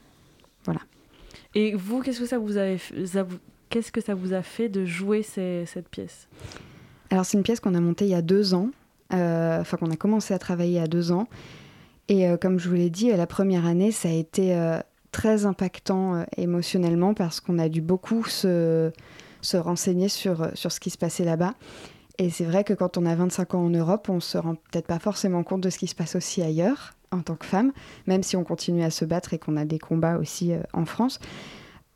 [0.65, 0.79] Voilà.
[1.55, 3.37] Et vous, qu'est-ce que ça vous a, ça vous-
[3.69, 6.27] qu'est-ce que ça vous a fait de jouer ces- cette pièce?
[7.09, 8.69] Alors c'est une pièce qu'on a montée il y a deux ans,
[9.13, 11.27] euh, enfin qu'on a commencé à travailler il y a deux ans.
[12.09, 14.79] Et euh, comme je vous l'ai dit, la première année, ça a été euh,
[15.11, 18.91] très impactant euh, émotionnellement parce qu'on a dû beaucoup se,
[19.41, 21.53] se renseigner sur, euh, sur ce qui se passait là-bas.
[22.19, 24.87] Et c'est vrai que quand on a 25 ans en Europe, on se rend peut-être
[24.87, 27.71] pas forcément compte de ce qui se passe aussi ailleurs en tant que femme,
[28.07, 30.85] même si on continue à se battre et qu'on a des combats aussi euh, en
[30.85, 31.19] France.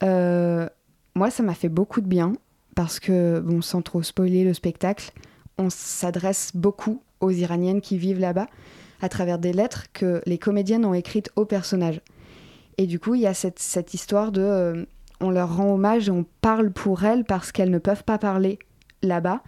[0.03, 0.67] Euh,
[1.15, 2.33] moi, ça m'a fait beaucoup de bien
[2.75, 5.11] parce que, bon, sans trop spoiler le spectacle,
[5.57, 8.47] on s'adresse beaucoup aux Iraniennes qui vivent là-bas
[9.01, 12.01] à travers des lettres que les comédiennes ont écrites aux personnages.
[12.77, 14.41] Et du coup, il y a cette, histoire de...
[14.41, 14.85] euh,
[15.19, 18.59] on leur rend hommage on parle pour elles parce qu'elles ne peuvent pas parler
[19.01, 19.41] là-bas.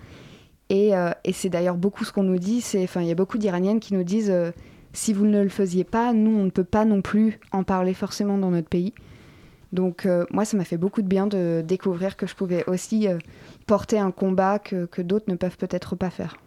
[0.70, 2.64] Et, euh, et c'est d'ailleurs beaucoup ce qu'on nous dit.
[2.78, 4.52] Enfin, il y a beaucoup d'Iraniennes qui nous disent euh,
[4.94, 7.94] si vous ne le faisiez pas, nous, on ne peut pas non plus en parler
[7.94, 8.94] forcément dans notre pays.
[9.74, 13.08] Donc euh, moi, ça m'a fait beaucoup de bien de découvrir que je pouvais aussi
[13.68, 16.38] porter un combat que, que d'autres ne peuvent peut-être pas faire.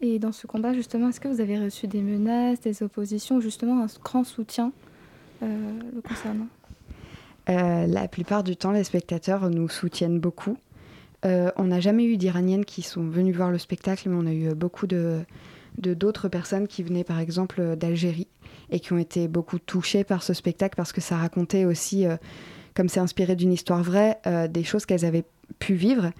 [0.00, 3.82] Et dans ce combat, justement, est-ce que vous avez reçu des menaces, des oppositions, justement
[3.82, 4.72] un grand soutien
[5.42, 6.46] le concernant?
[7.50, 10.56] Euh, la plupart du temps, les spectateurs nous soutiennent beaucoup.
[11.24, 14.32] Euh, on n'a jamais eu d'Iraniennes qui sont venues voir le spectacle, mais on a
[14.32, 15.20] eu beaucoup de
[15.78, 18.28] d'autres personnes qui venaient par exemple d'Algérie
[18.70, 22.16] et qui ont été beaucoup touchées par ce spectacle parce que ça racontait aussi, euh,
[22.74, 25.24] comme c'est inspiré d'une histoire vraie, euh, des choses qu'elles avaient
[25.58, 26.10] pu vivre.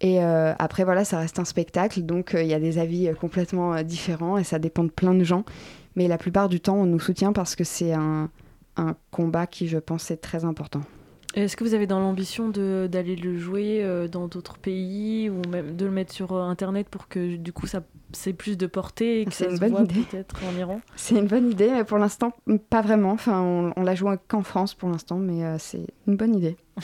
[0.00, 3.82] Et euh, après, voilà, ça reste un spectacle, donc il y a des avis complètement
[3.82, 5.44] différents et ça dépend de plein de gens.
[5.94, 8.28] Mais la plupart du temps, on nous soutient parce que c'est un
[9.10, 10.82] combat qui, je pense, est très important.
[11.36, 15.76] Est-ce que vous avez dans l'ambition d'aller le jouer euh, dans d'autres pays ou même
[15.76, 19.20] de le mettre sur euh, Internet pour que du coup ça c'est plus de portée
[19.20, 20.00] et que C'est ça une se bonne voit idée.
[20.10, 20.80] peut-être en Iran?
[20.96, 21.84] C'est une bonne idée.
[21.86, 22.32] Pour l'instant,
[22.70, 23.10] pas vraiment.
[23.12, 26.56] Enfin, on, on l'a joué qu'en France pour l'instant, mais euh, c'est une bonne idée.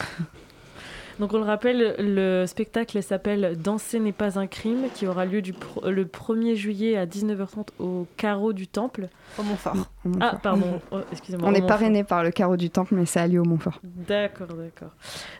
[1.22, 5.40] Donc on le rappelle, le spectacle s'appelle Danser n'est pas un crime qui aura lieu
[5.40, 9.06] du pro- le 1er juillet à 19h30 au carreau du Temple.
[9.38, 9.76] Au Montfort.
[10.04, 10.30] Au Montfort.
[10.34, 11.48] Ah pardon, Oh, excusez-moi.
[11.48, 13.80] On est parrainé par le carreau du Temple, mais ça a lieu au Montfort.
[13.84, 14.90] D'accord, d'accord.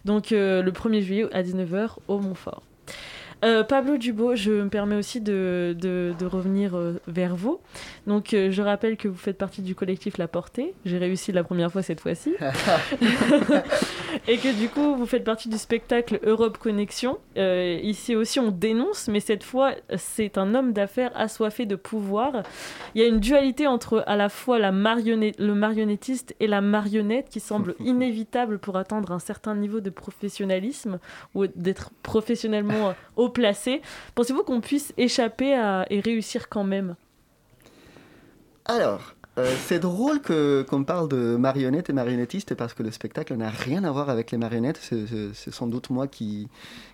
[0.05, 2.63] Donc euh, le 1er juillet à 19h au Montfort.
[3.45, 7.59] Euh, Pablo Dubo, je me permets aussi de, de- de revenir euh, vers vous.
[8.07, 10.75] Donc, euh, je rappelle que vous faites partie du collectif La Portée.
[10.85, 12.35] J'ai réussi la première fois cette fois-ci.
[14.29, 17.19] Et que du coup, vous faites partie du spectacle Europe Connexion.
[17.37, 22.43] Ici aussi, on dénonce, mais cette fois, c'est un homme d'affaires assoiffé de pouvoir.
[22.95, 26.61] Il y a une dualité entre à la fois la marionnette, le marionnettiste et la
[26.61, 30.99] marionnette qui semble inévitable pour atteindre un certain niveau de professionnalisme
[31.35, 33.83] ou d'être professionnellement haut placé.
[34.15, 36.95] Pensez-vous qu'on puisse échapper à, et réussir quand même?
[38.65, 43.35] Alors, euh, c'est drôle que- qu'on parle de marionnettes et marionnettiste parce que le spectacle
[43.35, 44.79] n'a rien à voir avec les marionnettes.
[44.81, 46.49] C'est- sans doute moi qui,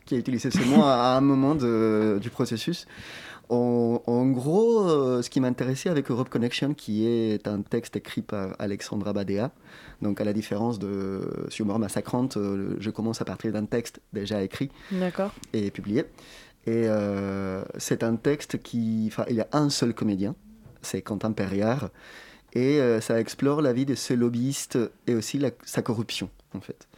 [0.06, 2.86] qui ai utilisé ce mot à un moment du processus.
[3.50, 8.20] En, en gros, euh, ce qui m'intéressait avec Europe Connection, qui est un texte écrit
[8.20, 9.50] par Alexandra Badea,
[10.02, 14.00] donc à la différence de sur Mort Massacrante, euh, je commence à partir d'un texte
[14.12, 14.70] déjà écrit
[15.54, 16.04] et publié.
[16.66, 19.10] Et euh, c'est un texte qui.
[19.30, 20.34] Il y a un seul comédien,
[20.82, 21.88] c'est Quentin Perriard.
[22.54, 26.88] Et ça explore la vie de ce lobbyiste et aussi la- sa corruption, en fait.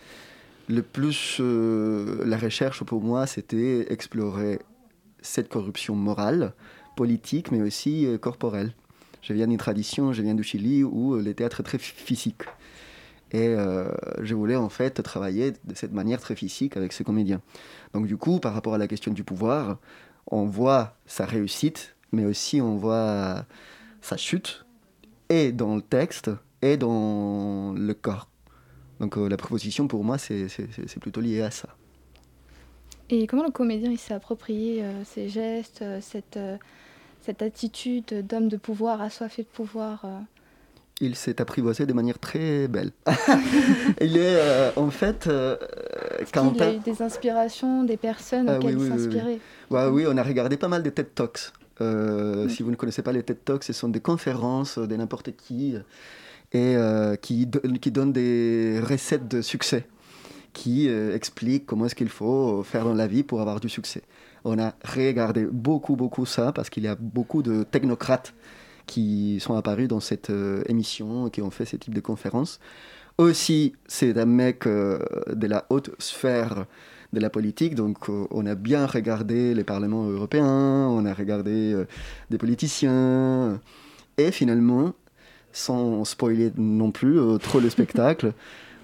[0.69, 1.41] Le plus.
[1.41, 4.61] la recherche pour moi, c'était explorer
[5.23, 6.53] cette corruption morale,
[6.97, 8.73] politique, mais aussi euh, corporelle.
[9.23, 12.43] Je viens d'une tradition, je viens du Chili où euh, le théâtre est très physique.
[13.33, 17.41] Et euh, je voulais en fait travailler de cette manière très physique avec ce comédien.
[17.95, 19.79] Donc du coup, par rapport à la question du pouvoir,
[20.27, 23.45] on voit sa réussite, mais aussi on voit
[24.01, 24.65] sa chute,
[25.29, 26.31] et dans le texte,
[26.63, 28.29] et dans le corps.
[28.99, 30.49] Donc euh, la proposition pour moi, c'est
[31.01, 31.69] plutôt lié à ça.
[33.11, 36.57] Et comment le comédien il s'est approprié euh, ces gestes, euh, cette, euh,
[37.23, 40.19] cette attitude d'homme de pouvoir, assoiffé de pouvoir euh,
[41.01, 42.93] Il s'est apprivoisé de manière très belle.
[44.01, 45.27] il est euh, en fait...
[45.27, 45.57] euh,
[46.21, 49.03] Est-ce qu'il a eu des inspirations, des personnes Ah auxquelles oui, il oui, oui, oui.
[49.03, 49.39] s'inspirait?
[49.71, 51.53] Ouais, oui, on a regardé pas mal de TED Talks.
[51.81, 55.35] Euh, Si vous ne connaissez pas les TED Talks, ce sont des conférences de n'importe
[55.35, 55.81] qui euh,
[56.53, 59.87] et euh, qui, do- qui donnent des recettes de succès,
[60.53, 64.03] qui euh, expliquent comment est-ce qu'il faut faire dans la vie pour avoir du succès.
[64.45, 68.35] On a regardé beaucoup, beaucoup ça parce qu'il y a beaucoup de technocrates
[68.87, 72.59] qui sont apparus dans cette euh, émission, qui ont fait ce type de conférences.
[73.19, 74.99] Aussi, c'est un mec euh,
[75.33, 76.67] de la haute sphère
[77.13, 81.73] de la politique, donc euh, on a bien regardé les parlements européens, on a regardé
[81.73, 81.87] euh,
[82.31, 83.61] des politiciens,
[84.17, 84.93] et finalement,
[85.53, 88.33] sans spoiler non plus euh, trop le spectacle,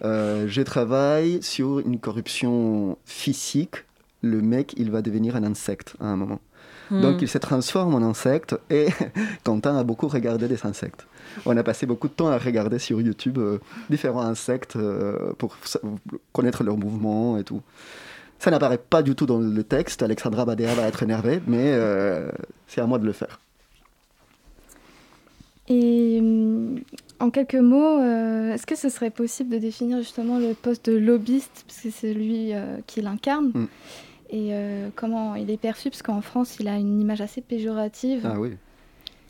[0.05, 3.85] euh, je travaille sur une corruption physique.
[4.23, 6.41] Le mec, il va devenir un insecte à un moment.
[6.91, 7.01] Hmm.
[7.01, 8.89] Donc il se transforme en insecte et
[9.45, 11.07] Quentin a beaucoup regardé des insectes.
[11.45, 13.59] On a passé beaucoup de temps à regarder sur YouTube euh,
[13.91, 15.57] différents insectes euh, pour
[16.33, 17.63] connaître leurs mouvements et tout.
[18.39, 21.75] Ça n'apparaît pas du tout dans le texte, Alexandra Badea va être énervée, mais
[22.67, 23.41] c'est à moi de le faire.
[25.69, 26.81] Et hum,
[27.19, 30.97] en quelques mots, euh, est-ce que ce serait possible de définir justement le poste de
[30.97, 33.67] lobbyiste, parce que c'est lui euh, qui l'incarne, Mm.
[34.31, 38.23] et euh, comment il est perçu, parce qu'en France, il a une image assez péjorative.
[38.25, 38.51] Ah oui.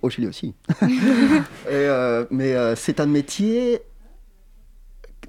[0.03, 0.55] Au Chili aussi.
[0.83, 3.81] Et, euh, mais euh, c'est un métier.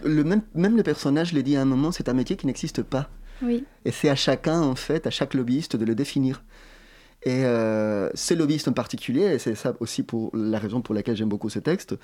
[0.04, 2.84] Le même, même le personnage le dit à un moment, c'est un métier qui n'existe
[2.84, 3.10] pas.
[3.42, 3.64] Oui.
[3.86, 6.44] Et c'est à chacun, en fait, à chaque lobbyiste de le définir.
[7.24, 11.18] Et euh, ce lobbyiste en particulier, et c'est ça aussi pour la raison pour laquelle
[11.18, 11.96] j'aime beaucoup ce texte,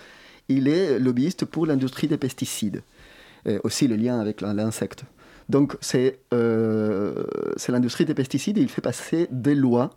[0.49, 2.81] il est lobbyiste pour l'industrie des pesticides.
[3.45, 5.03] Et aussi le lien avec l'in- l'insecte.
[5.49, 7.25] Donc c'est euh,
[7.69, 9.91] l'industrie des pesticides et il fait passer des lois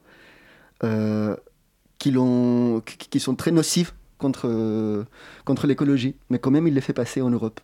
[0.85, 1.37] euh,
[1.99, 2.13] qui-
[3.11, 5.05] qui sont très nocives contre,
[5.45, 6.17] contre l'écologie.
[6.31, 7.61] Mais quand même, il les fait passer en Europe.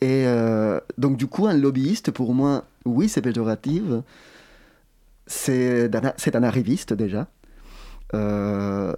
[0.00, 3.82] Et euh, donc, du coup, un lobbyiste, pour moi, oui, c'est péjoratif.
[5.26, 7.28] C'est un arriviste déjà.
[8.14, 8.92] Euh,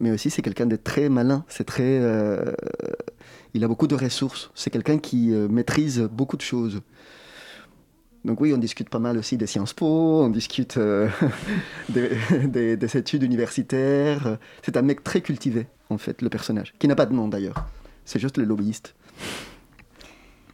[0.00, 1.44] mais aussi c'est quelqu'un de très malin.
[1.48, 2.52] C'est très, euh,
[3.54, 4.50] il a beaucoup de ressources.
[4.54, 6.80] C'est quelqu'un qui euh, maîtrise beaucoup de choses.
[8.24, 10.78] Donc oui, on discute pas mal aussi des Sciences Po, on discute
[11.88, 14.38] des études universitaires.
[14.62, 17.66] C'est un mec très cultivé, en fait, le personnage, qui n'a pas de nom d'ailleurs.
[18.04, 18.94] C'est juste le lobbyiste.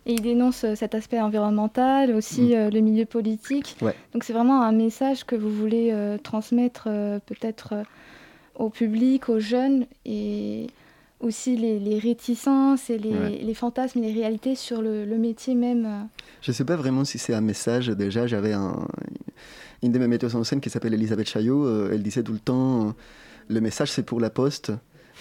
[0.07, 3.77] Et il dénonce euh, cet aspect environnemental, aussi euh, le milieu politique.
[3.83, 3.95] Ouais.
[4.15, 6.85] Donc c'est vraiment un message que vous voulez euh, transmettre
[7.27, 7.75] peut-être
[8.55, 10.67] au public, aux jeunes, et
[11.21, 13.41] aussi les, les réticences et les, Ouais.
[13.43, 16.09] les fantasmes et les réalités sur le, le métier même.
[16.43, 17.89] Je ne sais pas vraiment si c'est un message.
[17.89, 18.87] Déjà, j'avais un-
[19.83, 21.91] une de mes metteuses en scène qui s'appelle Elisabeth Chaillot.
[21.91, 22.95] elle disait tout le temps
[23.49, 24.73] le message, c'est pour la poste,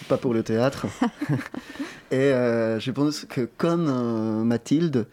[0.06, 0.86] pas pour le théâtre.
[2.10, 5.06] Et euh, je pense que, comme euh, Mathilde,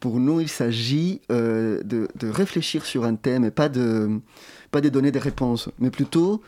[0.00, 4.20] pour nous, il s'agit euh, de, de réfléchir sur un thème et pas de,
[4.70, 6.42] pas de donner des réponses, mais plutôt.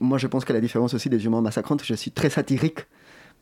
[0.00, 2.80] moi, je pense qu'à la différence aussi des Humans massacrantes, je suis très satirique.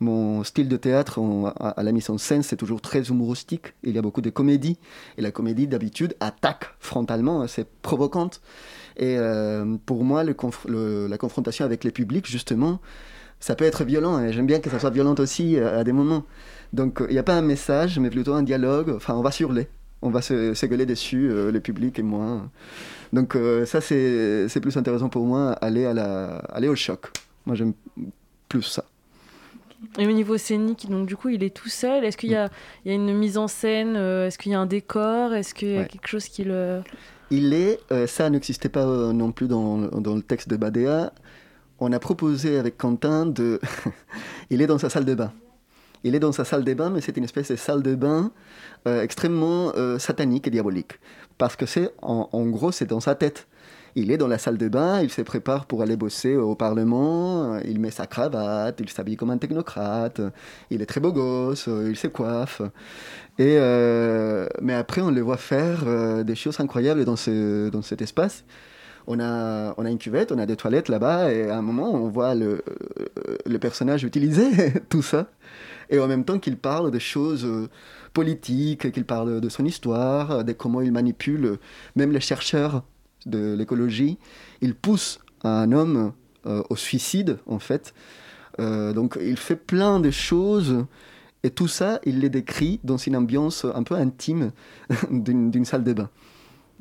[0.00, 1.20] Mon style de théâtre
[1.58, 3.74] à, la mise en scène, c'est toujours très humoristique.
[3.82, 4.78] Il y a beaucoup de comédie.
[5.16, 8.42] Et la comédie, d'habitude, attaque frontalement, hein, c'est provocante.
[8.98, 12.80] Et euh, pour moi, la confrontation avec les publics, justement,
[13.40, 14.20] ça peut être violent.
[14.22, 16.24] Et j'aime bien que ça soit violent aussi euh, à des moments.
[16.72, 18.90] Donc, euh, il n'y a pas un message, mais plutôt un dialogue.
[18.90, 19.68] Enfin, on va surler.
[20.02, 22.48] On va se, dessus, euh, le public et moi.
[23.12, 23.36] Donc,
[23.66, 27.06] ça, c'est plus intéressant pour moi, aller, aller au choc.
[27.46, 27.72] Moi, j'aime
[28.48, 28.84] plus ça.
[29.98, 32.04] Et au niveau scénique, donc du coup, il est tout seul.
[32.04, 32.48] Est-ce qu'il y, a-
[32.84, 35.54] il y a une mise en scène euh, Est-ce qu'il y a un décor Est-ce
[35.54, 35.86] qu'il y a Ouais.
[35.88, 36.82] quelque chose qui le...
[37.30, 41.12] Il est, euh, ça n'existait pas euh, non plus dans, dans le texte de Badea.
[41.80, 43.60] On a proposé avec Quentin de.
[44.50, 45.32] il est dans sa salle de bain.
[46.04, 48.30] Il est dans sa salle de bain, mais c'est une espèce de salle de bain
[48.86, 51.00] euh, extrêmement satanique et diabolique.
[51.36, 53.48] Parce que c'est, en, en gros, c'est dans sa tête.
[53.98, 57.58] Il est dans la salle de bain, il se prépare pour aller bosser au Parlement,
[57.64, 60.20] il met sa cravate, il s'habille comme un technocrate,
[60.70, 62.60] il est très beau gosse, il se coiffe.
[63.38, 67.80] Et, euh, mais après, on le voit faire euh, des choses incroyables dans, ce, dans
[67.80, 68.44] cet espace.
[69.06, 71.94] On a, on a une cuvette, on a des toilettes là-bas, et à un moment,
[71.94, 75.28] on voit le, euh, le personnage utiliser tout ça.
[75.88, 77.48] Et en même temps qu'il parle de choses
[78.12, 81.58] politiques, qu'il parle de son histoire, de comment il manipule
[81.94, 82.82] même les chercheurs
[83.26, 84.18] de l'écologie.
[84.60, 86.12] Il pousse un homme
[86.46, 87.92] euh, au suicide, en fait.
[88.58, 90.86] Euh, donc il fait plein de choses.
[91.42, 94.50] Et tout ça, il les décrit dans une ambiance un peu intime
[95.10, 96.10] d'une salle de bain.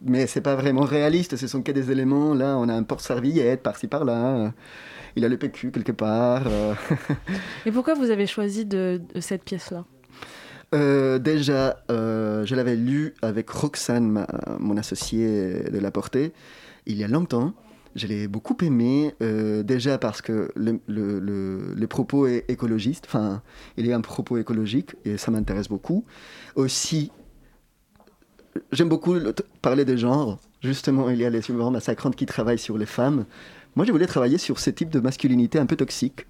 [0.01, 2.33] Mais c'est pas vraiment réaliste, ce sont que des éléments.
[2.33, 4.53] Là, on a un porte-serviette par-ci par-là.
[5.15, 6.43] Il a le PQ quelque part.
[6.47, 6.73] euh.
[7.65, 9.85] Et pourquoi vous avez choisi de cette pièce-là?
[10.73, 14.25] Euh, déjà, euh, je l'avais lu avec Roxane,
[14.59, 16.33] mon associé de la portée,
[16.85, 17.53] il y a longtemps.
[17.95, 23.41] Je l'ai beaucoup aimé, euh, déjà parce que le, propos est écologiste, enfin,
[23.77, 26.03] il y a un propos écologique et ça m'intéresse beaucoup.
[26.55, 27.09] Aussi,
[28.73, 30.39] j'aime beaucoup le- parler de genre.
[30.61, 33.25] Justement, il y a les souvent massacrantes qui travaillent sur les femmes.
[33.75, 36.25] Moi, je voulais travailler sur ce type de masculinité un peu toxique.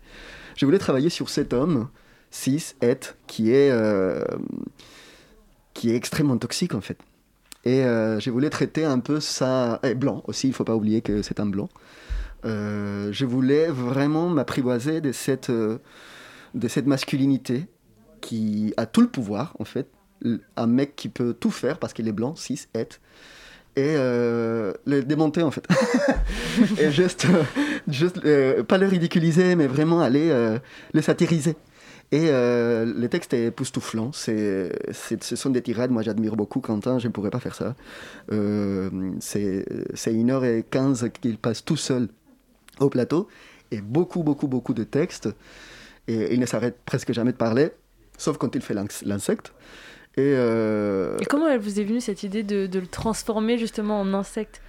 [0.55, 1.87] Je voulais travailler sur cet homme,
[2.35, 4.23] cis, het, qui est, euh,
[5.73, 6.97] qui est extrêmement toxique en fait.
[7.63, 9.79] Et euh, je voulais traiter un peu ça.
[9.83, 11.69] Et blanc aussi, il ne faut pas oublier que c'est un blanc.
[12.45, 17.65] Euh, je voulais vraiment m'apprivoiser de cette, de cette masculinité
[18.21, 19.87] qui a tout le pouvoir en fait.
[20.55, 22.99] Un mec qui peut tout faire parce qu'il est blanc, cis, het.
[23.77, 25.67] Et euh, le démonter en fait.
[26.79, 27.27] et juste,
[27.87, 28.21] juste
[28.63, 30.29] pas le ridiculiser, mais vraiment aller
[30.93, 31.55] le satiriser.
[32.11, 34.11] Et euh, le texte est époustouflant.
[34.13, 35.91] C'est, ce sont des tirades.
[35.91, 36.99] Moi, j'admire beaucoup Quentin.
[36.99, 37.75] Je ne pourrais pas faire ça.
[38.31, 38.89] Euh,
[39.19, 42.07] c'est, c'est une heure et quinze qu'il passe tout seul
[42.79, 43.27] au plateau.
[43.71, 45.29] Et beaucoup, beaucoup, beaucoup de textes.
[46.07, 47.71] Et il ne s'arrête presque jamais de parler,
[48.17, 49.51] sauf quand il fait l'ins- l'insecte.
[50.15, 54.13] Et, euh, Et comment elle vous est venue cette idée de le transformer justement en
[54.13, 54.61] insecte?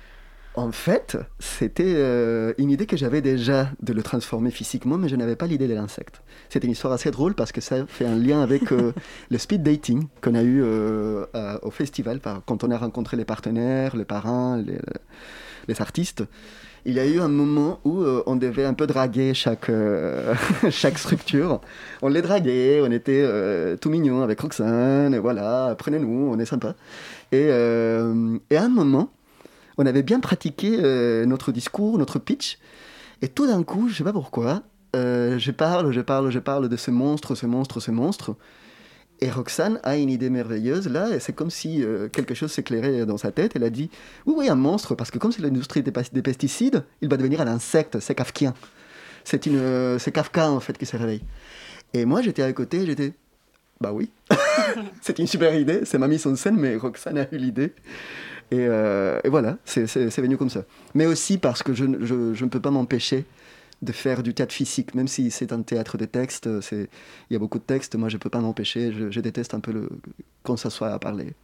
[0.58, 5.14] En fait, c'était euh, une idée que j'avais déjà de le transformer physiquement, mais je
[5.16, 6.22] n'avais pas l'idée de l'insecte.
[6.48, 8.92] C'était une histoire assez drôle parce que ça fait un lien avec euh,
[9.30, 13.18] le speed dating qu'on a eu euh, à- au festival, par- quand on a rencontré
[13.18, 14.78] les partenaires, les parrains, les,
[15.68, 16.24] les artistes.
[16.86, 20.34] Il y a eu un moment où euh, on devait un peu draguer chaque, euh,
[20.70, 21.60] chaque structure.
[22.00, 26.46] On les draguait, on était euh, tout mignons avec Roxane, et voilà, prenez-nous, on est
[26.46, 26.74] sympa.
[27.32, 29.10] Et, et à un moment,
[29.78, 32.58] on avait bien pratiqué euh, notre discours, notre pitch,
[33.22, 34.62] et tout d'un coup, je sais pas pourquoi,
[34.94, 38.36] euh, je parle, je parle, je parle de ce monstre, ce monstre, ce monstre,
[39.20, 43.06] et Roxane a une idée merveilleuse là, et c'est comme si euh, quelque chose s'éclairait
[43.06, 43.52] dans sa tête.
[43.56, 43.88] Elle a dit
[44.26, 47.40] Oui, oui, un monstre, parce que comme c'est l'industrie des, des pesticides, il va devenir
[47.40, 48.52] un insecte, c'est kafkien.
[49.26, 51.22] C'est euh, Kafka en fait qui se réveille.
[51.92, 53.12] Et moi, j'étais à côté, j'étais,
[53.80, 54.10] bah oui,
[55.02, 55.80] c'est une super idée.
[55.84, 57.72] C'est ma mise en scène, mais Roxane a eu l'idée.
[58.50, 59.86] Et, euh, et voilà, c'est
[60.18, 60.64] venu comme ça.
[60.94, 63.24] Mais aussi parce que je, ne- peux pas m'empêcher
[63.82, 66.88] de faire du théâtre physique, même si c'est un théâtre de texte, il
[67.30, 69.88] y a beaucoup de textes, moi je ne peux pas m'empêcher, je, déteste un peu
[70.42, 71.34] quand ça soit à parler.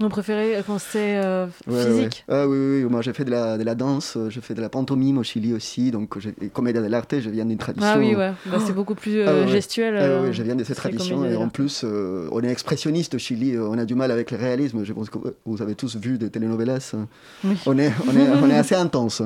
[0.00, 2.34] Vous préférez quand c'est euh, Ouais, physique ouais.
[2.36, 4.54] Ah oui, oui, oui, moi j'ai fait de la, de la danse, euh, je fais
[4.54, 7.88] de la pantomime au Chili aussi, donc j'ai- et comédia dell'arte, je viens d'une tradition.
[7.94, 8.30] Ah oui, ouais.
[8.46, 11.24] Bah, c'est beaucoup plus, euh, Ah gestuel, Ah euh, ouais, je viens de cette tradition
[11.24, 14.30] et en plus, euh, on est expressionniste au Chili, euh, on a du mal avec
[14.30, 16.92] le réalisme, je pense que vous avez tous vu des telenovelas.
[16.94, 17.02] euh,
[17.42, 17.56] Oui.
[17.66, 19.22] On, est, on, est, on est assez intense.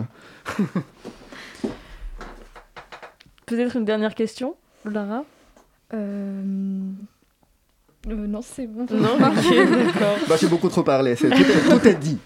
[3.47, 4.55] Peut-être une dernière question,
[4.87, 5.25] Lara?
[8.09, 8.27] Euh...
[8.27, 8.87] non, c'est bon.
[8.91, 10.17] Non, ok, d'accord.
[10.29, 12.19] Bah, j'ai beaucoup trop parlé, c'est- tout, est, tout est dit.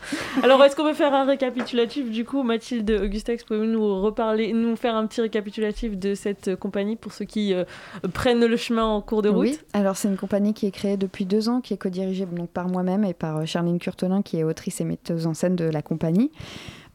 [0.42, 4.74] Alors, est-ce qu'on peut faire un récapitulatif du coup, Mathilde, Augustex, pouvez-vous nous reparler, nous
[4.76, 7.64] faire un petit récapitulatif de cette euh, compagnie pour ceux qui euh,
[8.12, 9.46] prennent le chemin en cours de route?
[9.46, 12.48] Oui, alors c'est une compagnie qui est créée depuis deux ans, qui est co-dirigée donc,
[12.50, 15.64] par moi-même et par euh, Charline Curtonin, qui est autrice et metteuse en scène de
[15.64, 16.30] la compagnie.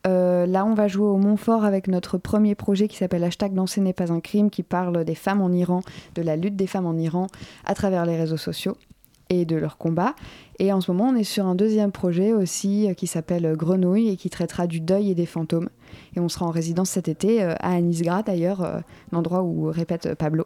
[0.08, 3.82] Euh, là, on va jouer au Montfort avec notre premier projet qui s'appelle Hashtag Danser
[3.82, 5.82] n'est pas un crime, qui parle des femmes en Iran,
[6.16, 7.28] de la lutte des femmes en Iran
[7.66, 8.78] à travers les réseaux sociaux
[9.30, 10.16] et de leur combat.
[10.60, 14.10] Et en ce moment, on est sur un deuxième projet aussi euh, qui s'appelle Grenouille
[14.10, 15.70] et qui traitera du deuil et des fantômes.
[16.16, 18.82] Et on sera en résidence cet été euh, à Anisgra, d'ailleurs,
[19.12, 20.45] l'endroit où répète Pablo,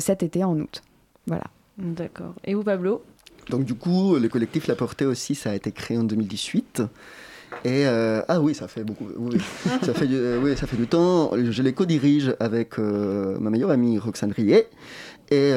[0.00, 0.82] cet été en août.
[1.26, 1.44] Voilà.
[1.78, 2.34] D'accord.
[2.44, 3.02] Et vous, Pablo?
[3.50, 6.82] Donc du coup, le collectif La Portée aussi, ça a été créé en 2018.
[7.64, 9.08] Et euh, ah oui, ça fait beaucoup.
[9.16, 9.38] Oui,
[9.82, 11.32] ça fait du, euh, oui, ça fait du temps.
[11.34, 14.68] Je les co-dirige avec euh, ma meilleure amie Roxane Riet.
[15.30, 15.52] Et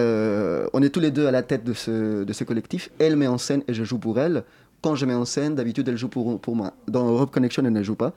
[0.73, 2.89] on est tous les deux à la tête de ce, collectif.
[2.97, 4.43] Elle met en scène et je joue pour elle.
[4.81, 6.73] Quand je mets en scène, d'habitude, elle joue pour, moi.
[6.87, 8.13] Dans Europe Connection, elle ne joue pas.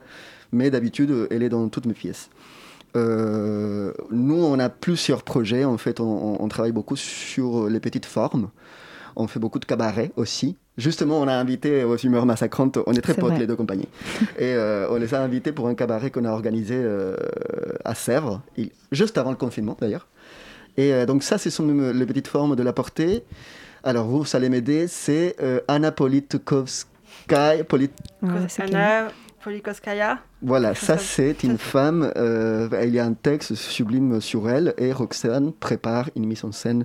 [0.52, 2.30] Mais d'habitude, elle est dans toutes mes pièces.
[2.94, 3.00] Nous,
[4.10, 5.64] on a plusieurs projets.
[5.64, 8.48] En fait, on travaille beaucoup sur les petites formes.
[9.16, 10.56] On fait beaucoup de cabarets aussi.
[10.78, 13.40] Justement, on a invité aux humeurs massacrantes, on est très C'est potes vrai.
[13.40, 13.88] les deux compagnies.
[14.38, 17.14] Et euh, on les a invités pour un cabaret qu'on a organisé euh,
[17.84, 20.06] à Sèvres, il- juste avant le confinement d'ailleurs.
[20.78, 23.22] Et euh, donc ça, ce sont les petites formes de la portée.
[23.84, 27.64] Alors vous, ça allez m'aider, c'est euh, Anna Politkovskaya.
[27.68, 27.90] Polit-
[28.22, 29.08] Anna.
[30.40, 34.92] Voilà, ça c'est une femme, euh, il y a un texte sublime sur elle et
[34.92, 36.84] Roxane prépare une mise en scène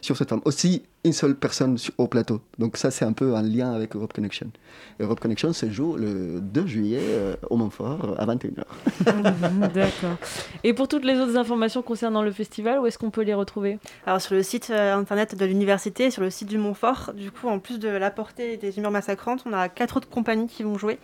[0.00, 0.40] sur cette femme.
[0.46, 2.40] Aussi une seule personne au plateau.
[2.58, 4.50] Donc ça c'est un peu un lien avec Europe Connection.
[5.00, 8.64] Europe Connection se joue le 2 juillet euh, au Montfort à 21h.
[9.74, 10.16] D'accord.
[10.64, 13.78] Et pour toutes les autres informations concernant le festival, où est-ce qu'on peut les retrouver?
[14.06, 17.48] Alors sur le site euh, internet de l'université, sur le site du Montfort, du coup
[17.48, 20.78] en plus de la portée des humeurs massacrantes, on a quatre autres compagnies qui vont
[20.78, 20.98] jouer.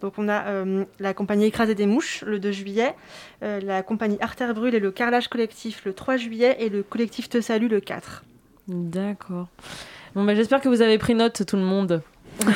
[0.00, 2.94] Donc on a euh, la compagnie Écraser des mouches le 2 juillet,
[3.42, 7.28] euh, la compagnie Artère Brûle et le Carrelage Collectif le 3 juillet et le collectif
[7.28, 8.24] Te Salue le 4.
[8.70, 9.48] D'accord.
[10.14, 12.02] Bon, bah, j'espère que vous avez pris note, tout le monde.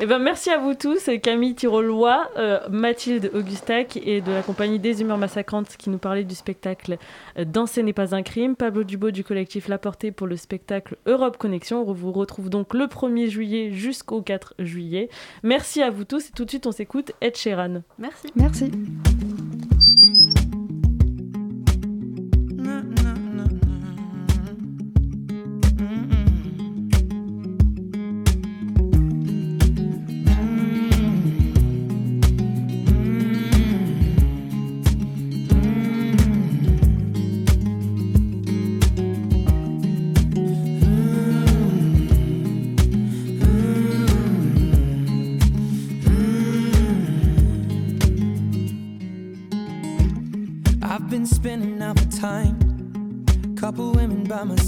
[0.00, 4.78] Et ben, merci à vous tous, Camille Tirolois, euh, Mathilde Augustac et de la compagnie
[4.78, 6.98] des Humeurs Massacrantes qui nous parlait du spectacle
[7.38, 10.96] euh, Danser n'est pas un crime, Pablo Dubo du collectif La Portée pour le spectacle
[11.06, 11.84] Europe Connexion.
[11.86, 15.08] On vous retrouve donc le 1er juillet jusqu'au 4 juillet.
[15.42, 17.82] Merci à vous tous et tout de suite on s'écoute Ed Sheeran.
[17.98, 18.32] Merci.
[18.34, 18.72] Merci.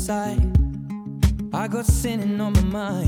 [0.04, 0.38] Side.
[1.54, 3.03] I got sinning on my mind,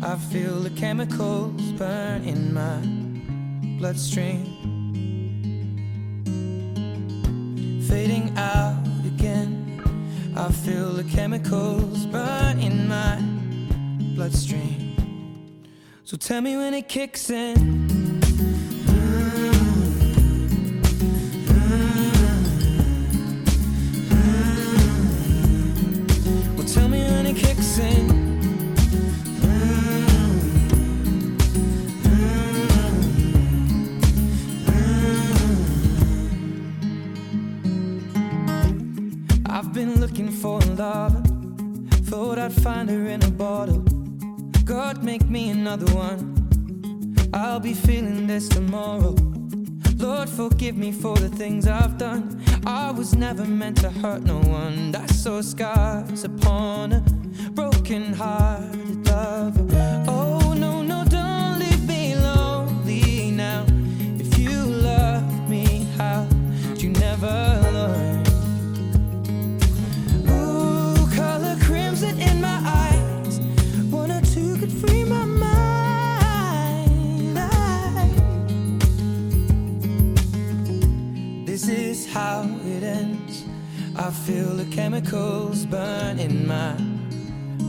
[0.00, 2.78] I feel the chemicals burn in my
[3.78, 4.44] bloodstream.
[7.88, 9.82] Fading out again.
[10.36, 13.20] I feel the chemicals burn in my
[14.14, 14.94] bloodstream.
[16.04, 17.97] So tell me when it kicks in.
[48.46, 49.16] Tomorrow.
[49.96, 52.40] Lord, forgive me for the things I've done.
[52.64, 54.94] I was never meant to hurt no one.
[54.94, 57.00] I saw scars upon a
[57.52, 60.04] broken hearted lover.
[60.06, 60.47] Oh,
[84.08, 86.72] I feel the chemicals burn in my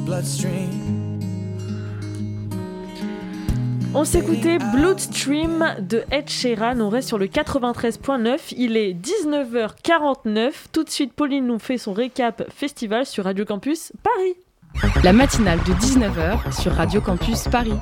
[0.05, 0.69] bloodstream.
[3.93, 6.79] On s'écoutait Bloodstream de Ed Sheeran.
[6.79, 8.53] On reste sur le 93.9.
[8.55, 10.51] Il est 19h49.
[10.71, 14.93] Tout de suite, Pauline nous fait son récap festival sur Radio Campus Paris.
[15.03, 17.75] La matinale de 19h sur Radio Campus Paris.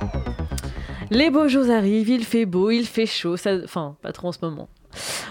[1.11, 3.51] Les beaux jours arrivent, il fait beau, il fait chaud, ça...
[3.63, 4.67] enfin pas trop en ce moment.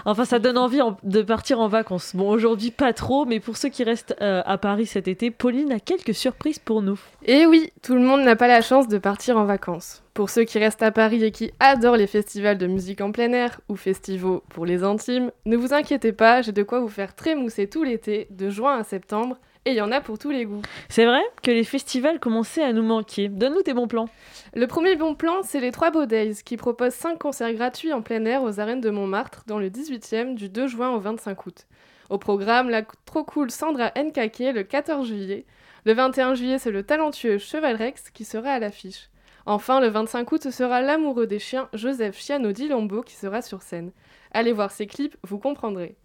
[0.05, 2.15] Enfin ça donne envie en- de partir en vacances.
[2.15, 5.71] Bon aujourd'hui pas trop, mais pour ceux qui restent euh, à Paris cet été, Pauline
[5.71, 6.99] a quelques surprises pour nous.
[7.25, 10.03] Et oui, tout le monde n'a pas la chance de partir en vacances.
[10.13, 13.31] Pour ceux qui restent à Paris et qui adorent les festivals de musique en plein
[13.33, 17.13] air ou festivals pour les intimes, ne vous inquiétez pas, j'ai de quoi vous faire
[17.15, 19.37] trémousser tout l'été, de juin à septembre,
[19.67, 20.61] et il y en a pour tous les goûts.
[20.87, 23.27] C'est vrai que les festivals commençaient à nous manquer.
[23.27, 24.07] Donne-nous tes bons plans.
[24.55, 28.01] Le premier bon plan, c'est les Trois Beaux Days, qui proposent 5 concerts gratuits en
[28.01, 31.67] plein air aux arènes de Montmartre dans le 18e du 2 juin au 25 août.
[32.09, 35.45] Au programme, la trop cool Sandra Nkake le 14 juillet.
[35.83, 39.09] Le 21 juillet, c'est le talentueux Cheval Rex qui sera à l'affiche.
[39.45, 43.61] Enfin, le 25 août, ce sera l'amoureux des chiens Joseph Chiano Dilombo qui sera sur
[43.61, 43.91] scène.
[44.31, 45.97] Allez voir ses clips, vous comprendrez.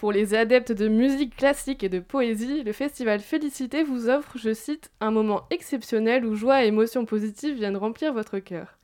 [0.00, 4.54] Pour les adeptes de musique classique et de poésie, le festival Félicité vous offre, je
[4.54, 8.78] cite, un moment exceptionnel où joie et émotions positives viennent remplir votre cœur.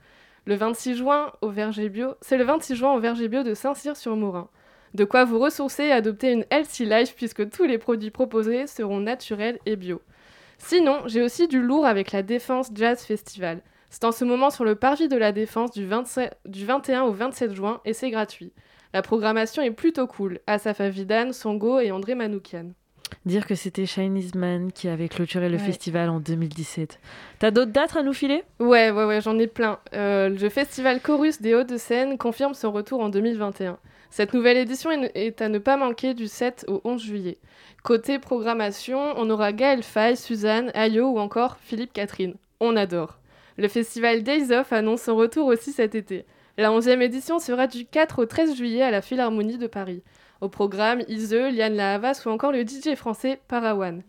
[0.45, 4.51] Le 26 juin au Verger Bio, c'est le 26 juin au Verger Bio de Saint-Cyr-sur-Morin.
[4.93, 9.01] De quoi vous ressourcer et adopter une healthy life puisque tous les produits proposés seront
[9.01, 10.03] naturels et bio.
[10.59, 13.63] Sinon, j'ai aussi du lourd avec la Défense Jazz Festival.
[13.89, 17.13] C'est en ce moment sur le parvis de la Défense du, 27 du 21 au
[17.13, 18.53] 27 juin et c'est gratuit.
[18.97, 20.39] La programmation est plutôt cool.
[20.47, 22.71] Asaf Avidan, Songo et André Manoukian.
[23.27, 25.63] Dire que c'était Chinese Man qui avait clôturé le Ouais.
[25.63, 26.99] festival en 2017.
[27.39, 28.43] T'as d'autres dates à nous filer?
[28.59, 29.81] Ouais, ouais, ouais, j'en ai plein.
[29.93, 33.77] Euh, le festival Chorus des Hauts-de-Seine confirme son retour en 2021.
[34.09, 37.37] Cette nouvelle édition est à ne pas manquer du 7 au 11 juillet.
[37.85, 42.37] Côté programmation, on aura Gaël Faye, Suzanne, Ayo ou encore Philippe Catherine.
[42.61, 43.19] On adore.
[43.59, 46.25] Le festival Days Off annonce son retour aussi cet été.
[46.59, 50.03] La 11e édition sera du 4 au 13 juillet à la Philharmonie de Paris.
[50.41, 54.03] Au programme, Ise, Liane Lahavas ou encore le DJ français Parawan.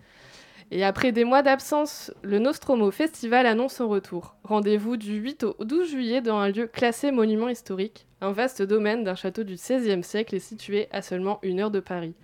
[0.72, 4.38] Et après des mois d'absence, le Nostromo Festival annonce son retour.
[4.46, 8.08] Rendez-vous du 8 au 12 juillet dans un lieu classé monument historique.
[8.22, 11.82] Un vaste domaine d'un château du XVIe siècle est situé à seulement une heure de
[11.82, 12.16] Paris.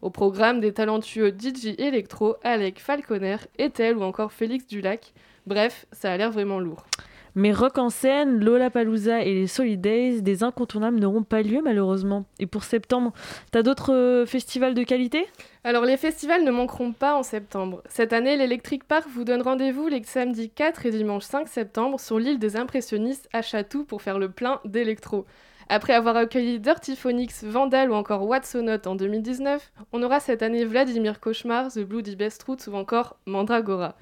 [0.00, 5.12] Au programme des talentueux DJ Electro, Alec Falconer, Ethel ou encore Félix Dulac.
[5.48, 6.86] Bref, ça a l'air vraiment lourd.
[7.34, 12.26] Mais Rock en scène, Lollapalooza et les Solidays, des incontournables n'auront pas lieu malheureusement.
[12.38, 13.12] Et pour septembre,
[13.50, 15.26] t'as d'autres euh, festivals de qualité?
[15.64, 17.82] Alors les festivals ne manqueront pas en septembre.
[17.88, 22.18] Cette année, l'Electric Park vous donne rendez-vous les samedis 4 et dimanche 5 septembre sur
[22.18, 25.24] l'île des impressionnistes à Chatou pour faire le plein d'électro.
[25.68, 30.66] Après avoir accueilli Dirty Phonics, Vandal ou encore Watsonaut en 2019, on aura cette année
[30.66, 33.96] Vladimir Cauchemar, The Bloody Best Roots ou encore Mandragora.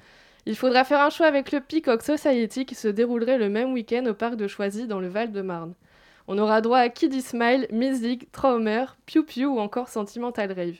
[0.47, 4.05] Il faudra faire un choix avec le Peacock Society qui se déroulerait le même week-end
[4.07, 5.75] au parc de Choisy dans le Val-de-Marne.
[6.27, 10.79] On aura droit à Kiddy Smile, Music, Traumer, Pew Pew ou encore Sentimental Rave.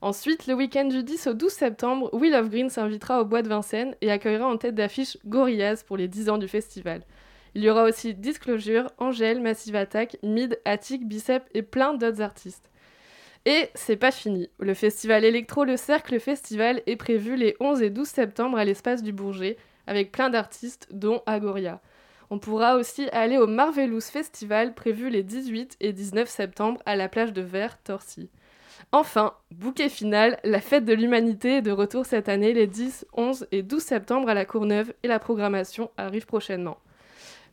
[0.00, 3.48] Ensuite, le week-end du 10 au 12 septembre, Will of Green s'invitera au Bois de
[3.48, 7.02] Vincennes et accueillera en tête d'affiche Gorillaz pour les 10 ans du festival.
[7.56, 12.70] Il y aura aussi Disclosure, Angèle, Massive Attack, Mid, Attic, Bicep et plein d'autres artistes.
[13.46, 14.50] Et c'est pas fini.
[14.58, 19.02] Le festival électro Le Cercle Festival est prévu les 11 et 12 septembre à l'espace
[19.02, 21.80] du Bourget, avec plein d'artistes, dont Agoria.
[22.28, 27.08] On pourra aussi aller au Marvelous Festival prévu les 18 et 19 septembre à la
[27.08, 28.28] plage de Verre, Torcy.
[28.92, 33.46] Enfin, bouquet final, la fête de l'humanité est de retour cette année les 10, 11
[33.52, 36.78] et 12 septembre à la Courneuve et la programmation arrive prochainement.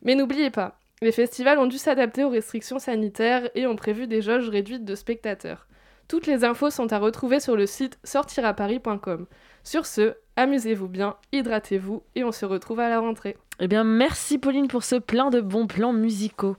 [0.02, 4.20] Mais n'oubliez pas, les festivals ont dû s'adapter aux restrictions sanitaires et ont prévu des
[4.20, 5.67] jauges réduites de spectateurs.
[6.08, 9.26] Toutes les infos sont à retrouver sur le site sortiraparis.com.
[9.62, 13.36] Sur ce, amusez-vous bien, hydratez-vous et on se retrouve à la rentrée.
[13.60, 16.56] Eh bien, merci Pauline pour ce plein de bons plans musicaux.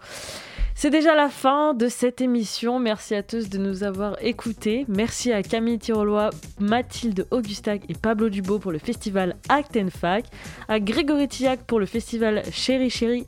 [0.75, 2.79] C'est déjà la fin de cette émission.
[2.79, 4.85] Merci à tous de nous avoir écoutés.
[4.87, 6.29] Merci à Camille Tirolois,
[6.59, 10.25] Mathilde Augustac et Pablo Dubo pour le festival Act Fac,
[10.67, 13.25] à Grégory Tillac pour le festival Chéri Chéri.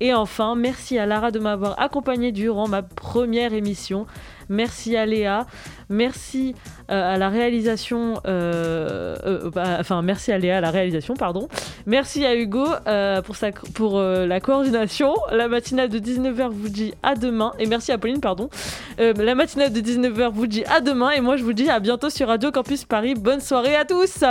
[0.00, 4.06] Et enfin, merci à Lara de m'avoir accompagné durant ma première émission.
[4.50, 5.46] Merci à Léa.
[5.88, 6.54] Merci
[6.90, 8.20] euh, à la réalisation.
[8.26, 11.48] euh, euh, bah, enfin, merci à Léa à la réalisation, pardon.
[11.86, 12.66] Merci à Hugo
[13.74, 15.14] pour, la coordination.
[15.30, 17.52] La matinale de 19h vous dit à demain.
[17.58, 18.50] Et merci à Pauline, pardon.
[18.98, 21.10] La matinale de 19h vous dit à demain.
[21.10, 23.14] Et moi, je vous dis à bientôt sur Radio Campus Paris.
[23.14, 24.24] Bonne soirée à tous!